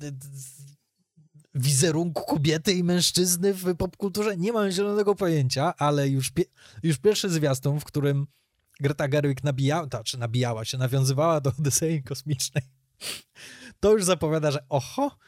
[1.55, 4.37] wizerunku kobiety i mężczyzny w popkulturze?
[4.37, 6.45] Nie mam zielonego pojęcia, ale już, pie
[6.83, 8.27] już pierwszy zwiastun, w którym
[8.81, 12.63] Greta Gerwig nabijała, to, czy nabijała się, nawiązywała do Odysei Kosmicznej,
[13.81, 15.19] to już zapowiada, że oho,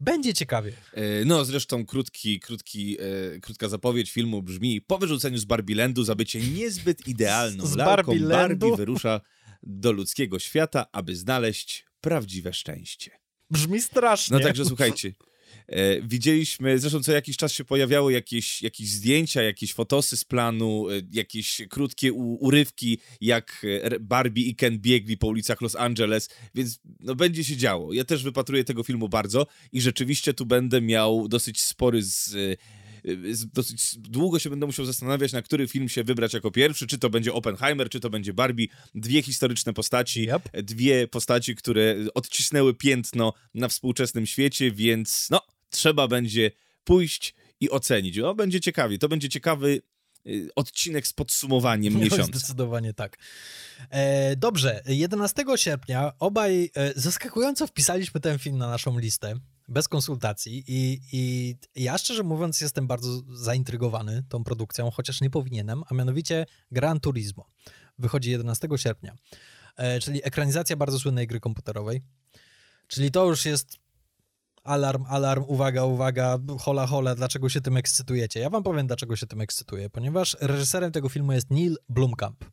[0.00, 0.72] będzie ciekawie.
[0.92, 6.14] E, no, zresztą krótki, krótki, e, krótka zapowiedź filmu brzmi po wyrzuceniu z Barbielandu za
[6.14, 9.20] bycie niezbyt idealną z lalką Barbie wyrusza
[9.62, 13.10] do ludzkiego świata, aby znaleźć prawdziwe szczęście.
[13.50, 14.38] Brzmi strasznie.
[14.38, 15.12] No także słuchajcie,
[16.02, 20.92] widzieliśmy, zresztą co jakiś czas się pojawiały jakieś, jakieś zdjęcia, jakieś fotosy z planu, e,
[21.12, 26.78] jakieś krótkie u, urywki, jak e, Barbie i Ken biegli po ulicach Los Angeles, więc
[27.00, 27.92] no będzie się działo.
[27.92, 32.36] Ja też wypatruję tego filmu bardzo i rzeczywiście tu będę miał dosyć spory z
[33.54, 37.10] dosyć długo się będę musiał zastanawiać, na który film się wybrać jako pierwszy, czy to
[37.10, 38.66] będzie Oppenheimer, czy to będzie Barbie.
[38.94, 40.62] Dwie historyczne postaci, yep.
[40.62, 45.40] dwie postaci, które odcisnęły piętno na współczesnym świecie, więc no,
[45.70, 46.50] trzeba będzie
[46.84, 48.18] pójść i ocenić.
[48.18, 48.98] O, będzie ciekawie.
[48.98, 49.82] To będzie ciekawy
[50.26, 52.38] y, odcinek z podsumowaniem no, miesiąca.
[52.38, 53.18] Zdecydowanie tak.
[53.90, 59.34] E, dobrze, 11 sierpnia obaj e, zaskakująco wpisaliśmy ten film na naszą listę,
[59.68, 65.82] bez konsultacji i, i ja szczerze mówiąc jestem bardzo zaintrygowany tą produkcją, chociaż nie powinienem,
[65.90, 67.46] a mianowicie Gran Turismo.
[67.98, 69.14] Wychodzi 11 sierpnia,
[69.76, 72.02] e, czyli ekranizacja bardzo słynnej gry komputerowej.
[72.86, 73.78] Czyli to już jest
[74.64, 78.40] alarm, alarm, uwaga, uwaga, hola, hola, dlaczego się tym ekscytujecie?
[78.40, 82.44] Ja wam powiem, dlaczego się tym ekscytuję, ponieważ reżyserem tego filmu jest Neil Blomkamp,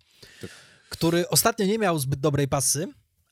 [0.41, 0.49] tak.
[0.89, 2.87] który ostatnio nie miał zbyt dobrej pasy,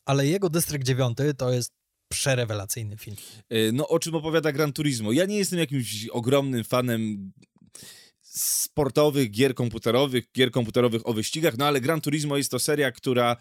[0.05, 1.78] ale jego Dystrykt 9 to jest
[2.09, 3.17] przerewelacyjny film.
[3.49, 5.11] E, no, o czym opowiada Gran Turismo?
[5.11, 7.31] Ja nie jestem jakimś ogromnym fanem
[8.21, 13.37] sportowych gier komputerowych, gier komputerowych o wyścigach, no ale Gran Turismo jest to seria, która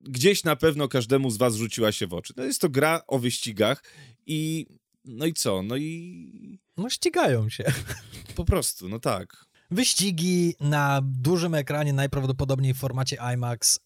[0.00, 2.34] gdzieś na pewno każdemu z was rzuciła się w oczy.
[2.36, 3.82] No jest to gra o wyścigach
[4.26, 4.66] i
[5.04, 5.62] no i co?
[5.62, 6.58] No i...
[6.76, 7.64] No ścigają się.
[8.34, 9.46] Po prostu, no tak.
[9.70, 13.80] Wyścigi na dużym ekranie, najprawdopodobniej w formacie IMAX.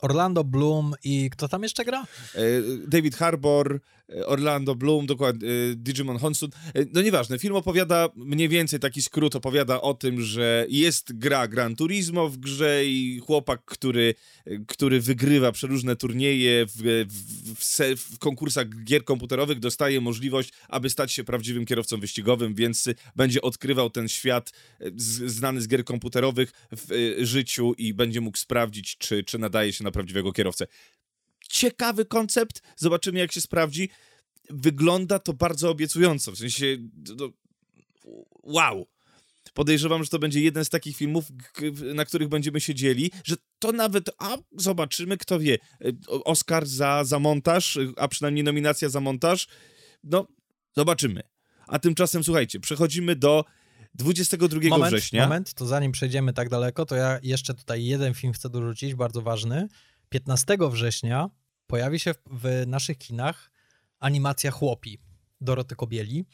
[0.00, 2.04] Orlando Bloom i kto tam jeszcze gra?
[2.34, 2.40] E,
[2.88, 3.80] David Harbour,
[4.26, 6.50] Orlando Bloom, dokładnie, e, Digimon Honsun.
[6.92, 11.76] No nieważne, film opowiada, mniej więcej taki skrót opowiada o tym, że jest gra Gran
[11.76, 14.14] Turismo w grze i chłopak, który,
[14.66, 21.12] który wygrywa przeróżne turnieje w, w, w, w konkursach gier komputerowych, dostaje możliwość, aby stać
[21.12, 24.52] się prawdziwym kierowcą wyścigowym, więc będzie odkrywał ten świat
[24.96, 29.84] z, znany z gier komputerowych w życiu i będzie mógł sprawdzić, czy, czy nadaje się
[29.84, 30.66] na prawdziwego kierowcę.
[31.48, 33.88] Ciekawy koncept, zobaczymy jak się sprawdzi.
[34.50, 36.76] Wygląda to bardzo obiecująco, w sensie
[37.18, 37.30] no,
[38.42, 38.86] wow.
[39.54, 41.24] Podejrzewam, że to będzie jeden z takich filmów,
[41.94, 47.18] na których będziemy siedzieli, że to nawet, a zobaczymy, kto wie, y, Oscar za, za
[47.18, 49.46] montaż, a przynajmniej nominacja za montaż,
[50.04, 50.26] no
[50.76, 51.20] zobaczymy.
[51.66, 53.44] A tymczasem, słuchajcie, przechodzimy do
[53.94, 55.22] 22 moment, września.
[55.22, 59.22] Moment, to zanim przejdziemy tak daleko, to ja jeszcze tutaj jeden film chcę dorzucić, bardzo
[59.22, 59.68] ważny.
[60.08, 61.30] 15 września
[61.66, 63.50] pojawi się w, naszych kinach
[63.98, 64.98] animacja Chłopi
[65.40, 66.26] Doroty Kobieli,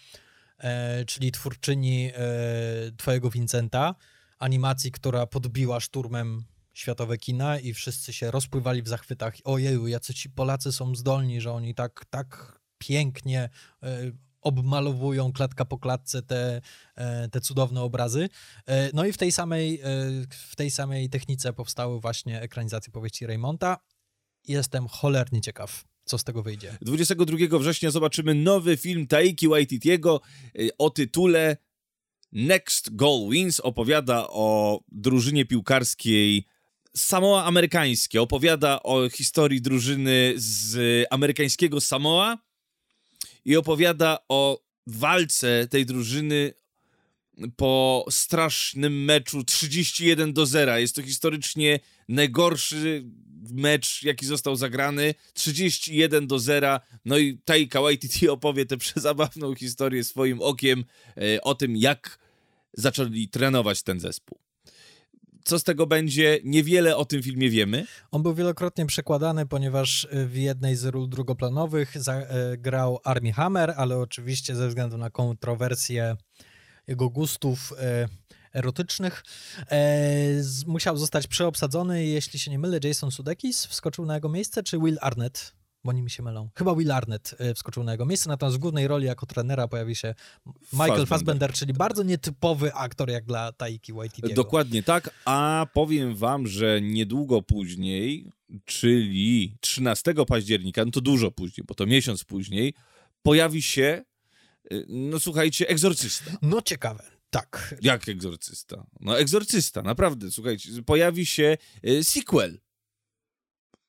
[0.59, 3.95] e, czyli twórczyni e, Twojego Vincenta,
[4.39, 9.35] animacji, która podbiła szturmem światowe kina i wszyscy się rozpływali w zachwytach.
[9.45, 13.51] Ojeju, jacy ci Polacy są zdolni, że oni tak, tak pięknie
[13.83, 14.13] e,
[14.43, 16.61] obmalowują klatka po klatce te,
[16.97, 18.29] e, te cudowne obrazy.
[18.67, 19.87] E, no i w tej samej, e,
[20.31, 23.79] w tej samej technice powstały właśnie ekranizacje powieści Raymonta.
[24.49, 26.79] Jestem cholernie ciekaw co z tego wyjdzie.
[26.81, 30.21] 22 września zobaczymy nowy film Taiki Waititiego
[30.79, 31.57] o tytule
[32.33, 33.61] Next Goal Wins.
[33.61, 36.47] Opowiada o drużynie piłkarskiej
[36.97, 38.23] Samoa amerykańskie.
[38.23, 42.39] Opowiada o historii drużyny z amerykańskiego Samoa
[43.45, 46.55] i opowiada o walce tej drużyny
[47.57, 50.79] po strasznym meczu 31 do 0.
[50.79, 53.05] Jest to historycznie najgorszy
[53.51, 55.15] mecz, jaki został zagrany.
[55.35, 56.81] 31 do 0.
[57.05, 60.85] No i Taika Waititi opowie tę przezabawną historię swoim okiem
[61.17, 62.19] e, o tym, jak
[62.73, 64.42] zaczęli trenować ten zespół
[65.45, 67.87] co z tego będzie, niewiele o tym filmie wiemy.
[68.11, 71.95] On był wielokrotnie przekładany, ponieważ y, w jednej z ról drugoplanowych
[72.59, 76.17] grał Armie Hammer, ale oczywiście ze względu na kontrowersję
[76.87, 79.25] jego gustów y, erotycznych.
[79.71, 79.87] E,
[80.67, 84.99] musiał zostać przeobsadzony, jeśli się nie mylę, Jason Sudeikis wskoczył na jego miejsce, czy Will
[85.01, 86.51] Arnett bo oni mi się mylą.
[86.55, 89.97] Chyba Will Arnett y, wskoczył na jego miejsce, natomiast w głównej roli jako trenera pojawi
[89.97, 90.15] się
[90.47, 94.35] Michael Fassbender, Fassbender czyli bardzo nietypowy aktor jak dla Taiki Waititiego.
[94.35, 98.31] Dokładnie tak, a powiem wam, że niedługo później,
[98.65, 102.75] czyli 13 października, no to dużo później, bo to miesiąc później,
[103.23, 104.05] pojawi się,
[104.73, 106.31] y, no słuchajcie, egzorcysta.
[106.43, 107.05] No ciekawe.
[107.31, 107.75] Tak.
[107.83, 108.87] Jak egzorcysta?
[109.01, 111.57] No egzorcysta, naprawdę, słuchajcie, pojawi się
[111.87, 112.59] y, sequel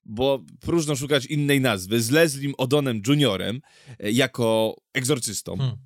[0.05, 3.61] bo próżno szukać innej nazwy, z Leslim Odonem Juniorem
[3.99, 5.57] e, jako egzorcystą.
[5.57, 5.77] Hmm.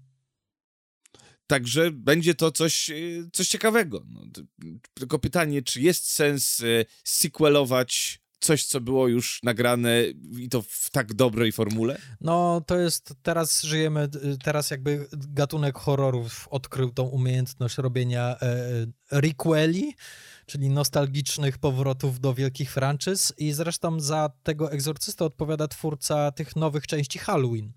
[1.47, 2.95] Także będzie to coś, e,
[3.34, 4.03] coś ciekawego.
[4.07, 4.22] No,
[4.93, 10.03] tylko pytanie, czy jest sens e, sequelować coś, co było już nagrane
[10.39, 11.97] i to w tak dobrej formule?
[12.22, 14.09] No, to jest, teraz żyjemy,
[14.43, 18.57] teraz jakby gatunek horrorów odkrył tą umiejętność robienia e,
[19.11, 19.93] requeli,
[20.48, 26.88] czyli nostalgicznych powrotów do wielkich franczyz i zresztą za tego egzorcystę odpowiada twórca tych nowych
[26.88, 27.74] części Halloween.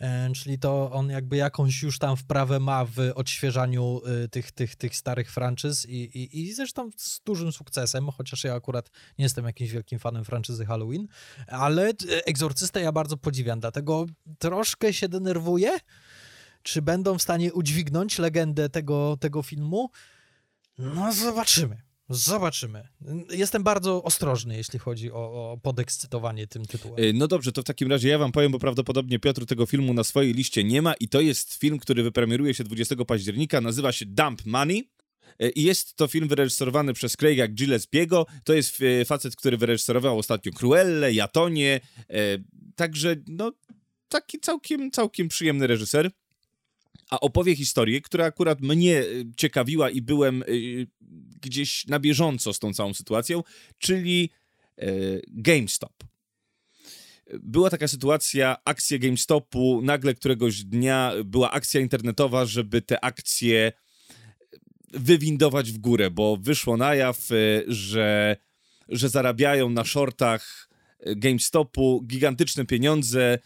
[0.00, 4.76] E, czyli to on jakby jakąś już tam wprawę ma w odświeżaniu e, tych, tych,
[4.76, 9.44] tych starych franczyz i, i, i zresztą z dużym sukcesem, chociaż ja akurat nie jestem
[9.44, 11.08] jakimś wielkim fanem franczyzy Halloween,
[11.46, 11.92] ale
[12.26, 14.06] Egzorcystę ja bardzo podziwiam, dlatego
[14.38, 15.78] troszkę się denerwuję,
[16.62, 19.90] czy będą w stanie udźwignąć legendę tego, tego filmu.
[20.78, 21.83] No zobaczymy.
[22.08, 22.88] Zobaczymy.
[23.30, 25.16] Jestem bardzo ostrożny, jeśli chodzi o,
[25.52, 27.04] o podekscytowanie tym tytułem.
[27.04, 29.94] E, no dobrze, to w takim razie ja wam powiem, bo prawdopodobnie Piotr tego filmu
[29.94, 33.92] na swojej liście nie ma i to jest film, który wypremieruje się 20 października, nazywa
[33.92, 34.88] się Dump Money.
[35.38, 38.26] E, I jest to film wyreżyserowany przez Craiga Gillespiego.
[38.44, 41.80] To jest e, facet, który wyreżyserował ostatnio Cruelle, Jatonie.
[42.76, 43.52] Także, no,
[44.08, 46.10] taki całkiem, całkiem przyjemny reżyser
[47.10, 50.86] a opowie historię, która akurat mnie y, ciekawiła i byłem y,
[51.42, 53.42] gdzieś na bieżąco z tą całą sytuacją,
[53.78, 54.30] czyli
[54.82, 55.92] y, GameStop.
[57.40, 63.72] Była taka sytuacja, akcje GameStopu, nagle któregoś dnia była akcja internetowa, żeby te akcje
[64.92, 67.28] wywindować w górę, bo wyszło na jaw,
[67.66, 68.36] że,
[68.88, 70.68] że zarabiają na shortach
[71.06, 73.38] GameStopu gigantyczne pieniądze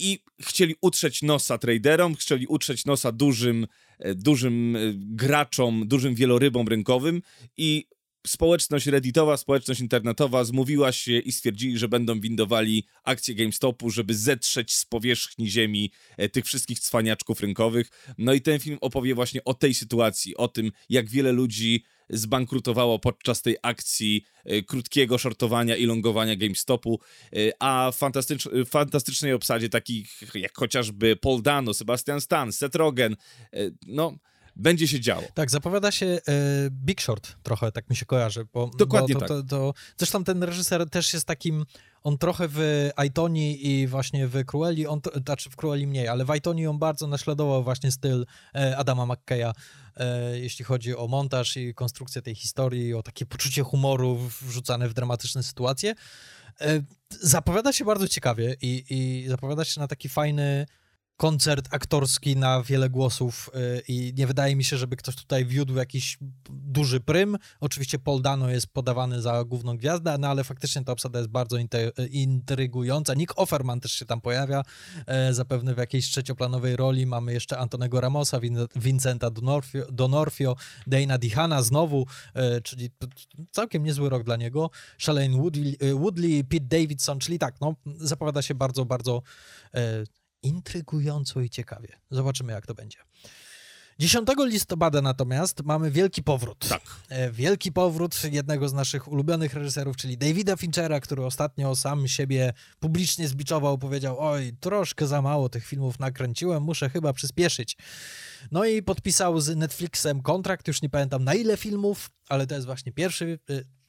[0.00, 3.66] i chcieli utrzeć nosa traderom, chcieli utrzeć nosa dużym,
[4.14, 7.22] dużym graczom, dużym wielorybom rynkowym
[7.56, 7.86] i
[8.26, 14.74] społeczność redditowa, społeczność internetowa zmówiła się i stwierdzili, że będą windowali akcje GameStopu, żeby zetrzeć
[14.74, 17.88] z powierzchni ziemi e, tych wszystkich cwaniaczków rynkowych.
[18.18, 22.98] No i ten film opowie właśnie o tej sytuacji, o tym, jak wiele ludzi zbankrutowało
[22.98, 27.00] podczas tej akcji e, krótkiego shortowania i longowania GameStopu,
[27.32, 33.16] e, a fantastycz fantastycznej obsadzie takich jak chociażby Paul Dano, Sebastian Stan, Seth Rogen,
[33.86, 34.14] no
[34.60, 35.22] będzie się działo.
[35.34, 36.20] Tak, zapowiada się e,
[36.70, 38.46] Big Short trochę, tak mi się kojarzy.
[38.52, 39.28] Bo, Dokładnie bo to, tak.
[39.28, 41.64] To, to, zresztą ten reżyser też jest takim,
[42.02, 46.30] on trochę w Aitoni i właśnie w Crueli, on, znaczy w Crueli mniej, ale w
[46.30, 49.52] Aitoni on bardzo naśladował właśnie styl e, Adama McKeya,
[49.96, 54.94] e, jeśli chodzi o montaż i konstrukcję tej historii, o takie poczucie humoru wrzucane w
[54.94, 55.94] dramatyczne sytuacje.
[56.60, 60.66] E, zapowiada się bardzo ciekawie i, i zapowiada się na taki fajny
[61.20, 65.74] koncert aktorski na wiele głosów y, i nie wydaje mi się, żeby ktoś tutaj wiódł
[65.74, 66.18] jakiś
[66.50, 67.36] duży prym.
[67.60, 71.56] Oczywiście Paul Dano jest podawany za główną gwiazdę, no ale faktycznie ta obsada jest bardzo
[72.10, 73.14] intrygująca.
[73.14, 74.62] Nick Offerman też się tam pojawia,
[75.06, 77.06] e, zapewne w jakiejś trzecioplanowej roli.
[77.06, 78.40] Mamy jeszcze Antonego Ramosa,
[78.76, 80.56] Vincenta Donorfio, Donorfio
[80.86, 82.06] Dana Dihana znowu,
[82.64, 82.90] czyli
[83.50, 84.70] całkiem niezły rok dla niego.
[84.98, 89.22] Shailene Woodley, Woodley, Pete Davidson, czyli tak, no zapowiada się bardzo, bardzo
[90.42, 91.88] intrygująco i ciekawie.
[92.10, 92.98] Zobaczymy, jak to będzie.
[94.00, 96.68] 10 listopada natomiast mamy wielki powrót.
[96.68, 96.82] Tak.
[97.08, 102.52] E, wielki powrót jednego z naszych ulubionych reżyserów, czyli Davida Finchera, który ostatnio sam siebie
[102.78, 107.76] publicznie zbiczował, powiedział: Oj, troszkę za mało tych filmów nakręciłem, muszę chyba przyspieszyć.
[108.50, 112.66] No i podpisał z Netflixem kontrakt, już nie pamiętam na ile filmów, ale to jest
[112.66, 113.38] właśnie pierwszy.
[113.50, 113.80] E,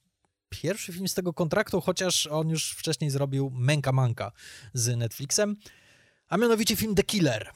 [0.50, 4.32] pierwszy film z tego kontraktu, chociaż on już wcześniej zrobił Menka Manka
[4.74, 5.56] z Netflixem
[6.32, 7.52] a mianowicie film The Killer.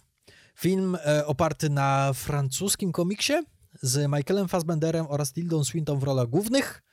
[0.56, 3.34] Film e, oparty na francuskim komiksie
[3.82, 6.84] z Michaelem Fassbenderem oraz Tildą Swinton w rolach głównych.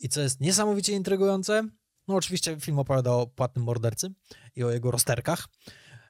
[0.00, 1.68] I co jest niesamowicie intrygujące,
[2.08, 4.12] no oczywiście film opowiada o płatnym mordercy
[4.56, 5.48] i o jego rozterkach.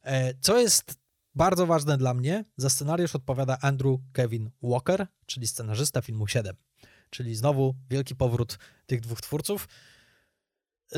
[0.02, 0.94] E, co jest
[1.34, 6.56] bardzo ważne dla mnie, za scenariusz odpowiada Andrew Kevin Walker, czyli scenarzysta filmu 7.
[7.10, 9.68] Czyli znowu wielki powrót tych dwóch twórców.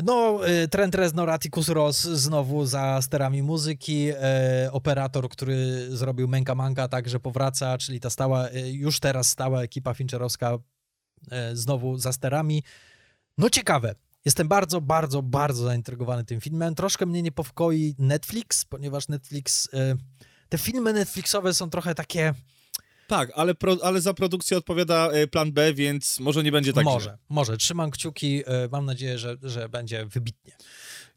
[0.03, 6.55] No, y, Trent Reznor, Atticus Ross znowu za sterami muzyki, e, operator, który zrobił Menka
[6.55, 10.57] Manka, także powraca, czyli ta stała, e, już teraz stała ekipa Fincherowska
[11.53, 12.63] znowu za sterami.
[13.37, 13.95] No ciekawe.
[14.25, 16.75] Jestem bardzo, bardzo, bardzo zaintrygowany tym filmem.
[16.75, 19.69] Troszkę mnie niepokoi Netflix, ponieważ Netflix,
[20.49, 22.33] te filmy Netflixowe są trochę takie
[23.07, 26.85] tak, ale, pro, ale za produkcję odpowiada e, plan B, więc może nie będzie tak
[26.85, 27.17] Może, źle.
[27.29, 27.57] może.
[27.57, 28.43] Trzymam kciuki.
[28.45, 30.57] E, mam nadzieję, że, że będzie wybitnie.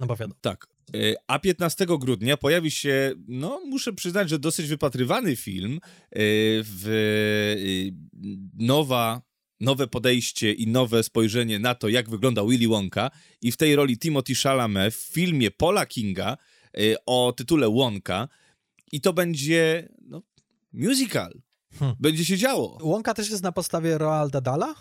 [0.00, 0.38] No bo wiadomo.
[0.40, 0.66] Tak.
[0.94, 5.80] E, a 15 grudnia pojawi się, no muszę przyznać, że dosyć wypatrywany film
[6.64, 6.88] w
[8.58, 9.22] nowa,
[9.60, 13.10] nowe podejście i nowe spojrzenie na to, jak wygląda Willy Wonka
[13.42, 16.36] i w tej roli Timothy Chalamet w filmie Paula Kinga
[17.06, 18.28] o tytule Wonka
[18.92, 20.22] i to będzie no,
[20.72, 21.32] musical.
[21.78, 21.96] Hmm.
[22.00, 22.78] Będzie się działo.
[22.82, 24.74] Łąka też jest na podstawie Roalda Dala?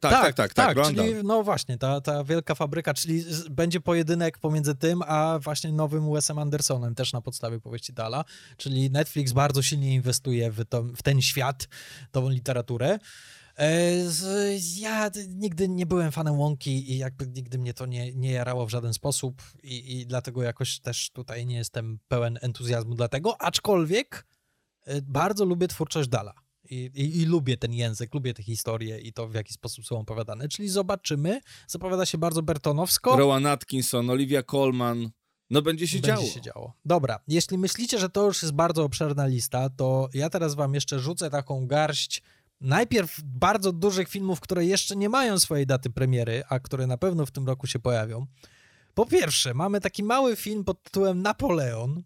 [0.00, 0.54] Tak, tak, tak.
[0.54, 5.38] tak, tak czyli no właśnie, ta, ta wielka fabryka, czyli będzie pojedynek pomiędzy tym, a
[5.42, 8.24] właśnie nowym Wesem Andersonem, też na podstawie powieści Dala,
[8.56, 11.68] czyli Netflix bardzo silnie inwestuje w, to, w ten świat,
[12.10, 12.98] tą literaturę.
[13.58, 13.80] E,
[14.76, 18.70] ja nigdy nie byłem fanem Łąki i jakby nigdy mnie to nie, nie jarało w
[18.70, 24.26] żaden sposób i, i dlatego jakoś też tutaj nie jestem pełen entuzjazmu dlatego, aczkolwiek
[25.02, 26.34] bardzo lubię twórczość Dala.
[26.70, 29.98] I, i, I, lubię ten język, lubię te historie i to, w jaki sposób są
[29.98, 30.48] opowiadane.
[30.48, 31.40] Czyli zobaczymy.
[31.66, 33.16] Zapowiada się bardzo bertonowsko.
[33.16, 35.10] Rowan Atkinson, Olivia Colman.
[35.50, 36.20] No będzie się będzie działo.
[36.20, 36.72] Będzie się działo.
[36.84, 40.98] Dobra, jeśli myślicie, że to już jest bardzo obszerna lista, to ja teraz wam jeszcze
[40.98, 42.22] rzucę taką garść
[42.60, 47.26] najpierw bardzo dużych filmów, które jeszcze nie mają swojej daty premiery, a które na pewno
[47.26, 48.26] w tym roku się pojawią.
[48.94, 52.02] Po pierwsze, mamy taki mały film pod tytułem Napoleon,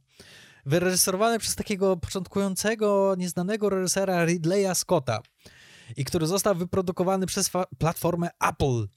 [0.66, 5.20] wyreżyserowany przez takiego początkującego, nieznanego reżysera Ridleya Scotta
[5.96, 8.88] i który został wyprodukowany przez platformę Apple.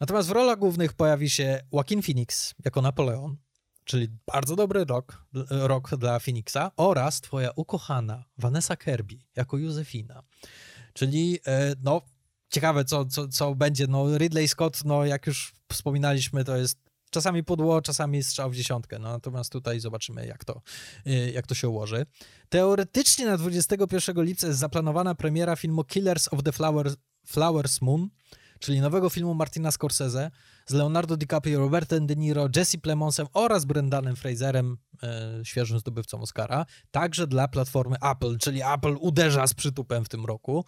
[0.00, 3.36] Natomiast w rolach głównych pojawi się Joaquin Phoenix jako Napoleon,
[3.84, 10.22] czyli bardzo dobry rok, rok dla Phoenixa oraz twoja ukochana Vanessa Kirby jako Józefina.
[10.92, 12.02] Czyli e, no
[12.50, 17.44] ciekawe co, co, co będzie, no Ridley Scott, no jak już wspominaliśmy, to jest czasami
[17.44, 18.98] pudło, czasami strzał w dziesiątkę.
[18.98, 20.62] No, natomiast tutaj zobaczymy, jak to,
[21.06, 22.06] y, jak to się ułoży.
[22.48, 26.96] Teoretycznie na 21 lipca jest zaplanowana premiera filmu Killers of the Flowers,
[27.26, 28.08] Flowers Moon,
[28.58, 30.30] czyli nowego filmu Martina Scorsese
[30.66, 36.66] z Leonardo DiCaprio, Robertem De Niro, Jesse Plemonsem oraz Brendanem Fraserem, e, świeżym zdobywcą Oscara,
[36.90, 40.64] także dla platformy Apple, czyli Apple uderza z przytupem w tym roku.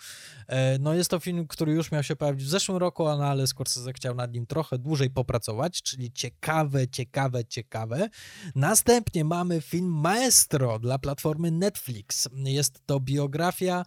[0.47, 3.47] E, no jest to film, który już miał się pojawić w zeszłym roku, no, ale
[3.47, 8.09] Scorsese chciał nad nim trochę dłużej popracować, czyli ciekawe, ciekawe, ciekawe.
[8.55, 12.28] Następnie mamy film Maestro dla platformy Netflix.
[12.34, 13.84] Jest to biografia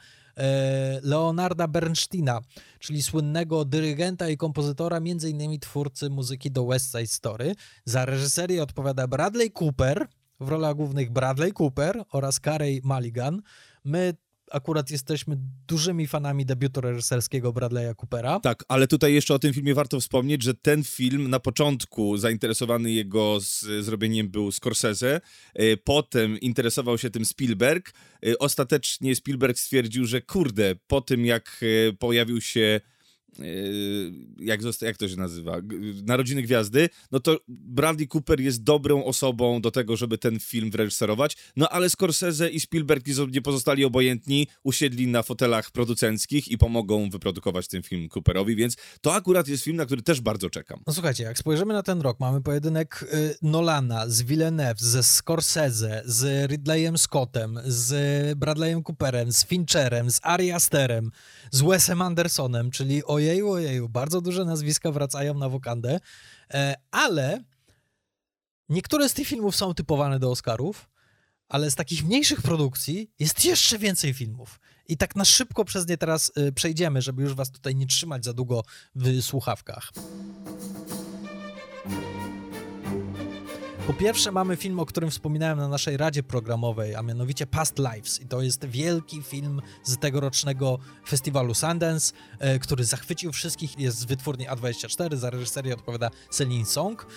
[1.01, 2.41] Leonarda Bernsteina,
[2.79, 7.55] czyli słynnego dyrygenta i kompozytora, między innymi twórcy muzyki do West Side Story.
[7.86, 10.07] Za reżyserię odpowiada Bradley Cooper,
[10.39, 13.41] w rolach głównych Bradley Cooper oraz Carey Mulligan.
[13.84, 14.13] My
[14.54, 15.38] akurat jesteśmy
[15.68, 18.39] dużymi fanami debiutu reżyserskiego Bradley'a Coopera.
[18.39, 22.91] Tak, ale tutaj jeszcze o tym filmie warto wspomnieć, że ten film na początku zainteresowany
[22.91, 25.22] jego z, zrobieniem był Scorsese,
[25.60, 27.93] y, potem interesował się tym Spielberg.
[28.28, 32.82] Y, ostatecznie Spielberg stwierdził, że kurde, po tym jak y, pojawił się
[34.39, 35.57] jak, jak to się nazywa,
[36.03, 41.38] Narodziny Gwiazdy, no to Bradley Cooper jest dobrą osobą do tego, żeby ten film wyreżyserować,
[41.55, 47.67] no ale Scorsese i Spielberg nie pozostali obojętni, usiedli na fotelach producenckich i pomogą wyprodukować
[47.67, 50.79] ten film Cooperowi, więc to akurat jest film, na który też bardzo czekam.
[50.88, 56.01] No słuchajcie, jak spojrzymy na ten rok, mamy pojedynek y, Nolana z Villeneuve, ze Scorsese,
[56.05, 61.11] z Ridleyem Scottem, z Bradleyem Cooperem, z Fincherem, z Ari Asterem,
[61.51, 65.99] z Wesem Andersonem, czyli o ojeju, ojeju, bardzo duże nazwiska wracają na wokandę,
[66.53, 67.43] e, ale
[68.69, 70.89] niektóre z tych filmów są typowane do Oscarów,
[71.49, 74.59] ale z takich mniejszych produkcji jest jeszcze więcej filmów.
[74.88, 78.26] I tak na szybko przez nie teraz e, przejdziemy, żeby już was tutaj nie trzymać
[78.26, 78.63] za długo
[78.95, 79.91] w słuchawkach.
[83.88, 88.21] Po pierwsze mamy film, o którym wspominałem na naszej radzie programowej, a mianowicie Past Lives.
[88.21, 93.79] I to jest wielki film z tegorocznego festiwalu Sundance, e, który zachwycił wszystkich.
[93.79, 97.07] Jest z wytwórni A24, za reżyserię odpowiada Celine Song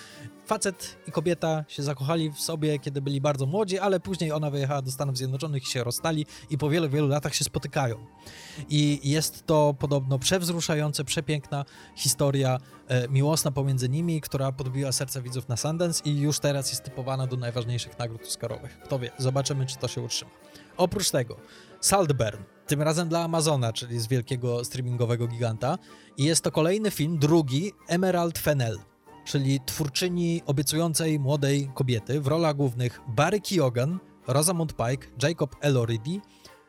[0.47, 4.81] facet i kobieta się zakochali w sobie, kiedy byli bardzo młodzi, ale później ona wyjechała
[4.81, 8.05] do Stanów Zjednoczonych i się rozstali i po wielu, wielu latach się spotykają.
[8.69, 15.47] I jest to podobno przewzruszająca, przepiękna historia e, miłosna pomiędzy nimi, która podbiła serce widzów
[15.47, 18.79] na Sundance i już teraz jest typowana do najważniejszych nagród Oscarowych.
[18.79, 20.31] Kto wie, zobaczymy, czy to się utrzyma.
[20.77, 21.37] Oprócz tego,
[21.81, 25.77] Saltburn, tym razem dla Amazona, czyli z wielkiego streamingowego giganta.
[26.17, 28.77] I jest to kolejny film, drugi, Emerald Fennell
[29.27, 36.21] czyli twórczyni obiecującej młodej kobiety w rolach głównych Barry Keoghan, Rosamund Pike, Jacob Elordi,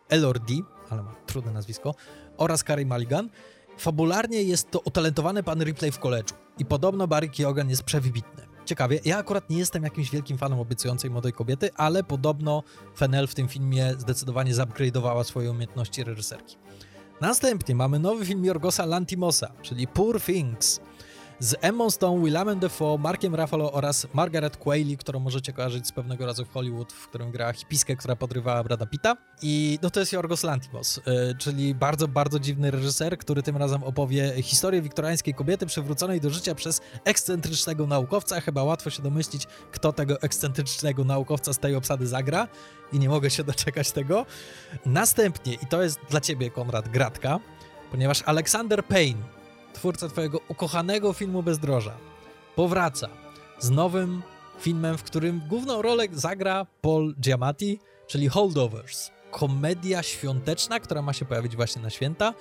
[0.09, 1.95] Elordi, ale ma trudne nazwisko,
[2.37, 3.31] oraz Carey Mulligan.
[3.79, 8.47] Fabularnie jest to utalentowany pan Ripley w koleczu i podobno Barry Keoghan jest przewibitny.
[8.65, 12.63] Ciekawie, ja akurat nie jestem jakimś wielkim fanem obiecującej młodej kobiety, ale podobno
[12.97, 16.57] Fennel w tym filmie zdecydowanie zupgrade'owała swoje umiejętności reżyserki.
[17.21, 20.81] Następnie mamy nowy film Jorgosa Lantimosa, czyli Poor Things,
[21.41, 26.27] z Emma Stone, Willamem Defoe, Markiem Ruffalo oraz Margaret Qualley, którą możecie kojarzyć z pewnego
[26.27, 29.17] razu w Hollywood, w którym grała hipiskę, która podrywała Brada Pitta.
[29.43, 33.85] I no to jest Jorgos Lantimos, yy, czyli bardzo, bardzo dziwny reżyser, który tym razem
[33.85, 38.41] opowie historię wiktoriańskiej kobiety przywróconej do życia przez ekscentrycznego naukowca.
[38.41, 42.49] Chyba łatwo się domyślić, kto tego ekscentrycznego naukowca z tej obsady zagra
[42.93, 44.27] i nie mogę się doczekać tego.
[44.87, 47.41] Następnie, i to jest dla ciebie, Konrad, gratka,
[47.91, 49.38] ponieważ Alexander Payne
[49.73, 51.97] twórca twojego ukochanego filmu Bezdroża,
[52.57, 53.09] powraca
[53.59, 54.23] z nowym
[54.59, 59.11] filmem, w którym główną rolę zagra Paul Giamatti, czyli Holdovers.
[59.31, 62.35] Komedia świąteczna, która ma się pojawić właśnie na święta,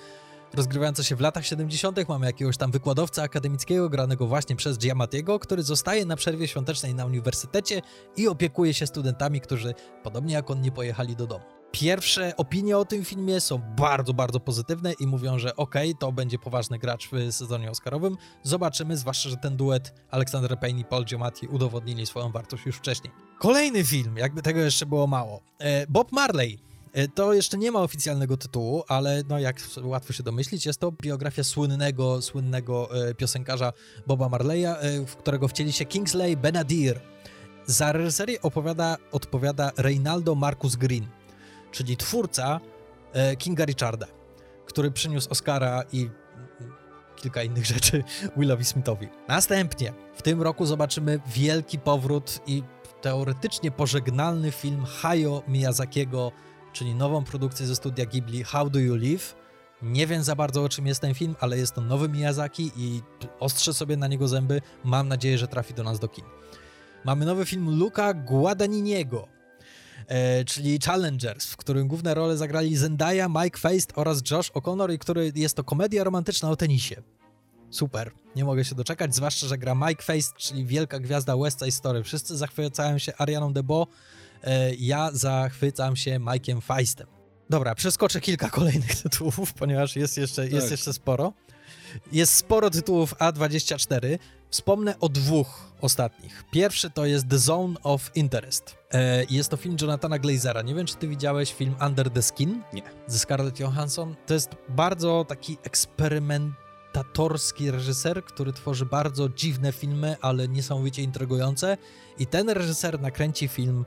[0.54, 2.08] rozgrywająca się w latach 70.
[2.08, 7.06] Mamy jakiegoś tam wykładowca akademickiego, granego właśnie przez Giamattiego, który zostaje na przerwie świątecznej na
[7.06, 7.82] uniwersytecie
[8.16, 11.57] i opiekuje się studentami, którzy podobnie jak on nie pojechali do domu.
[11.72, 16.12] Pierwsze opinie o tym filmie są bardzo, bardzo pozytywne i mówią, że okej, okay, to
[16.12, 18.16] będzie poważny gracz w sezonie Oscarowym.
[18.42, 23.12] Zobaczymy, zwłaszcza, że ten duet Alexander Payne i Paul Giamatti udowodnili swoją wartość już wcześniej.
[23.38, 25.40] Kolejny film, jakby tego jeszcze było mało.
[25.58, 26.58] E, Bob Marley.
[26.92, 30.92] E, to jeszcze nie ma oficjalnego tytułu, ale no jak łatwo się domyślić, jest to
[30.92, 33.72] biografia słynnego, słynnego e, piosenkarza
[34.06, 34.74] Boba Marleya,
[35.06, 37.00] w którego wcieli się Kingsley Benadir.
[37.66, 41.17] Za reżyserię opowiada, odpowiada Reynaldo Marcus Green
[41.72, 42.60] czyli twórca
[43.12, 44.06] e, Kinga Richarda,
[44.66, 46.10] który przyniósł Oscara i
[47.16, 48.04] kilka innych rzeczy
[48.36, 49.08] Willowi Smithowi.
[49.28, 52.62] Następnie w tym roku zobaczymy wielki powrót i
[53.00, 56.32] teoretycznie pożegnalny film Hayao Miyazakiego,
[56.72, 59.34] czyli nową produkcję ze studia Ghibli How Do You Live?
[59.82, 63.02] Nie wiem za bardzo o czym jest ten film, ale jest to nowy Miyazaki i
[63.40, 64.62] ostrzę sobie na niego zęby.
[64.84, 66.24] Mam nadzieję, że trafi do nas do kin.
[67.04, 69.28] Mamy nowy film Luca Guadagniniego,
[70.06, 74.98] e, czyli Challengers, w którym główne role zagrali Zendaya, Mike Feist oraz Josh O'Connor i
[74.98, 77.02] który jest to komedia romantyczna o tenisie.
[77.70, 81.72] Super, nie mogę się doczekać, zwłaszcza, że gra Mike Feist, czyli wielka gwiazda West Side
[81.72, 82.02] Story.
[82.02, 83.86] Wszyscy zachwycają się Arianą DeBo,
[84.44, 87.06] e, ja zachwycam się Mike'iem Feistem.
[87.50, 90.70] Dobra, przeskoczę kilka kolejnych tytułów, ponieważ jest jeszcze, jest Tak.
[90.70, 91.32] jeszcze sporo.
[92.12, 94.18] Jest sporo tytułów A24.
[94.50, 96.44] Wspomnę o dwóch ostatnich.
[96.50, 98.77] Pierwszy to jest The Zone of Interest.
[98.94, 100.62] E, jest to film Jonathana Glazera.
[100.62, 102.82] Nie wiem, czy ty widziałeś film Under the Skin Nie.
[103.06, 104.16] ze Scarlett Johansson.
[104.26, 111.76] To jest bardzo taki eksperymentatorski reżyser, który tworzy bardzo dziwne filmy, ale niesamowicie intrygujące.
[112.18, 113.84] I ten reżyser nakręci film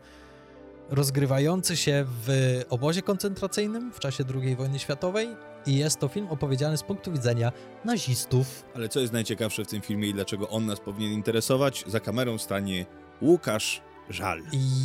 [0.89, 5.27] rozgrywający się w obozie koncentracyjnym w czasie II wojny światowej
[5.65, 7.51] i jest to film opowiedziany z punktu widzenia
[7.85, 8.65] nazistów.
[8.75, 11.83] Ale co jest najciekawsze w tym filmie i dlaczego on nas powinien interesować?
[11.87, 12.85] Za kamerą stanie
[13.21, 13.81] Łukasz
[14.13, 14.41] Żal.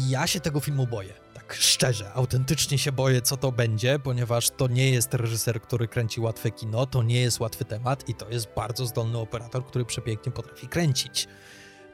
[0.09, 1.15] Ja się tego filmu boję.
[1.35, 6.21] Tak szczerze, autentycznie się boję, co to będzie, ponieważ to nie jest reżyser, który kręci
[6.21, 10.33] łatwe kino, to nie jest łatwy temat i to jest bardzo zdolny operator, który przepięknie
[10.33, 11.29] potrafi kręcić.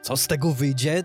[0.02, 1.04] Co z tego wyjdzie?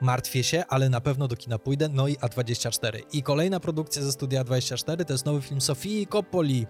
[0.00, 1.88] Martwię się, ale na pewno do kina pójdę.
[1.88, 3.00] No i A24.
[3.12, 6.66] I kolejna produkcja ze studia A24 to jest nowy film Sofii Coppoli.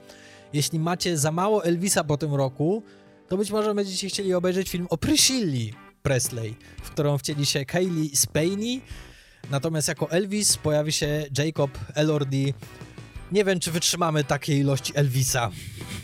[0.52, 2.82] Jeśli macie za mało Elvisa po tym roku,
[3.28, 8.16] to być może będziecie chcieli obejrzeć film o Priscilli Presley, w którą wcieli się Kaylee
[8.16, 8.80] Spaney.
[9.50, 12.54] Natomiast jako Elvis pojawi się Jacob Elordi.
[13.32, 15.50] Nie wiem, czy wytrzymamy takiej ilości Elvisa.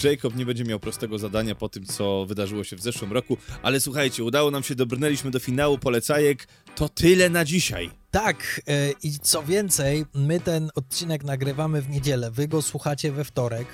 [0.04, 3.80] Jacob nie będzie miał prostego zadania po tym, co wydarzyło się w zeszłym roku, ale
[3.80, 6.48] słuchajcie, udało nam się, dobrnęliśmy do finału polecajek.
[6.76, 7.90] To tyle na dzisiaj.
[8.10, 13.24] Tak, e, i co więcej, my ten odcinek nagrywamy w niedzielę, wy go słuchacie we
[13.24, 13.66] wtorek.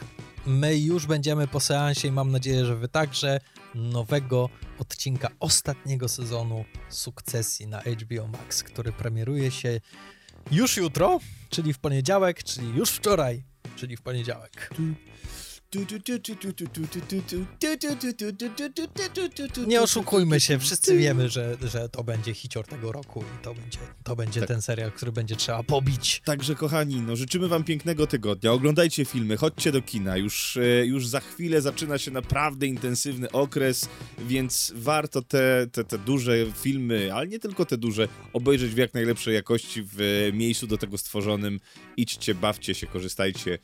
[0.47, 3.41] My już będziemy po seansie i mam nadzieję, że wy także
[3.75, 4.49] nowego
[4.79, 9.81] odcinka ostatniego sezonu Sukcesji na HBO Max, który premieruje się
[10.51, 13.43] już jutro, czyli w poniedziałek, czyli już wczoraj,
[13.77, 14.71] czyli w poniedziałek.
[19.67, 23.79] Nie oszukujmy się, wszyscy wiemy, że, że to będzie hicior tego roku i to będzie,
[24.05, 24.49] to będzie Tak.
[24.49, 26.23] ten serial, który będzie trzeba pobić.
[26.25, 28.53] Także kochani, no życzymy wam pięknego tygodnia.
[28.53, 30.17] Oglądajcie filmy, chodźcie do kina.
[30.17, 35.99] Już, e, już za chwilę zaczyna się naprawdę intensywny okres, więc warto te, te, te
[35.99, 40.67] duże filmy, ale nie tylko te duże, obejrzeć w jak najlepszej jakości w e, miejscu
[40.67, 41.61] do tego stworzonym.
[41.97, 43.59] Idźcie, bawcie się, korzystajcie.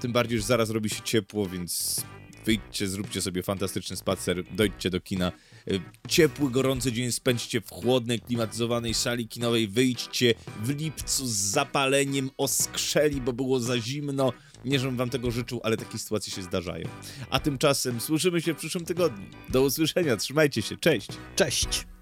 [0.00, 2.02] Tym bardziej, że zaraz robi się ciepło, więc
[2.46, 5.32] wyjdźcie, zróbcie sobie fantastyczny spacer, dojdźcie do kina.
[5.70, 5.72] E,
[6.08, 9.68] Ciepły, gorący dzień spędźcie w chłodnej, klimatyzowanej sali kinowej.
[9.68, 14.32] Wyjdźcie w lipcu z zapaleniem oskrzeli, bo było za zimno.
[14.64, 16.88] Nie, żebym wam tego życzył, ale takie sytuacje się zdarzają.
[17.30, 19.26] A tymczasem słyszymy się w przyszłym tygodniu.
[19.48, 21.08] Do usłyszenia, trzymajcie się, cześć!
[21.36, 21.95] Cześć!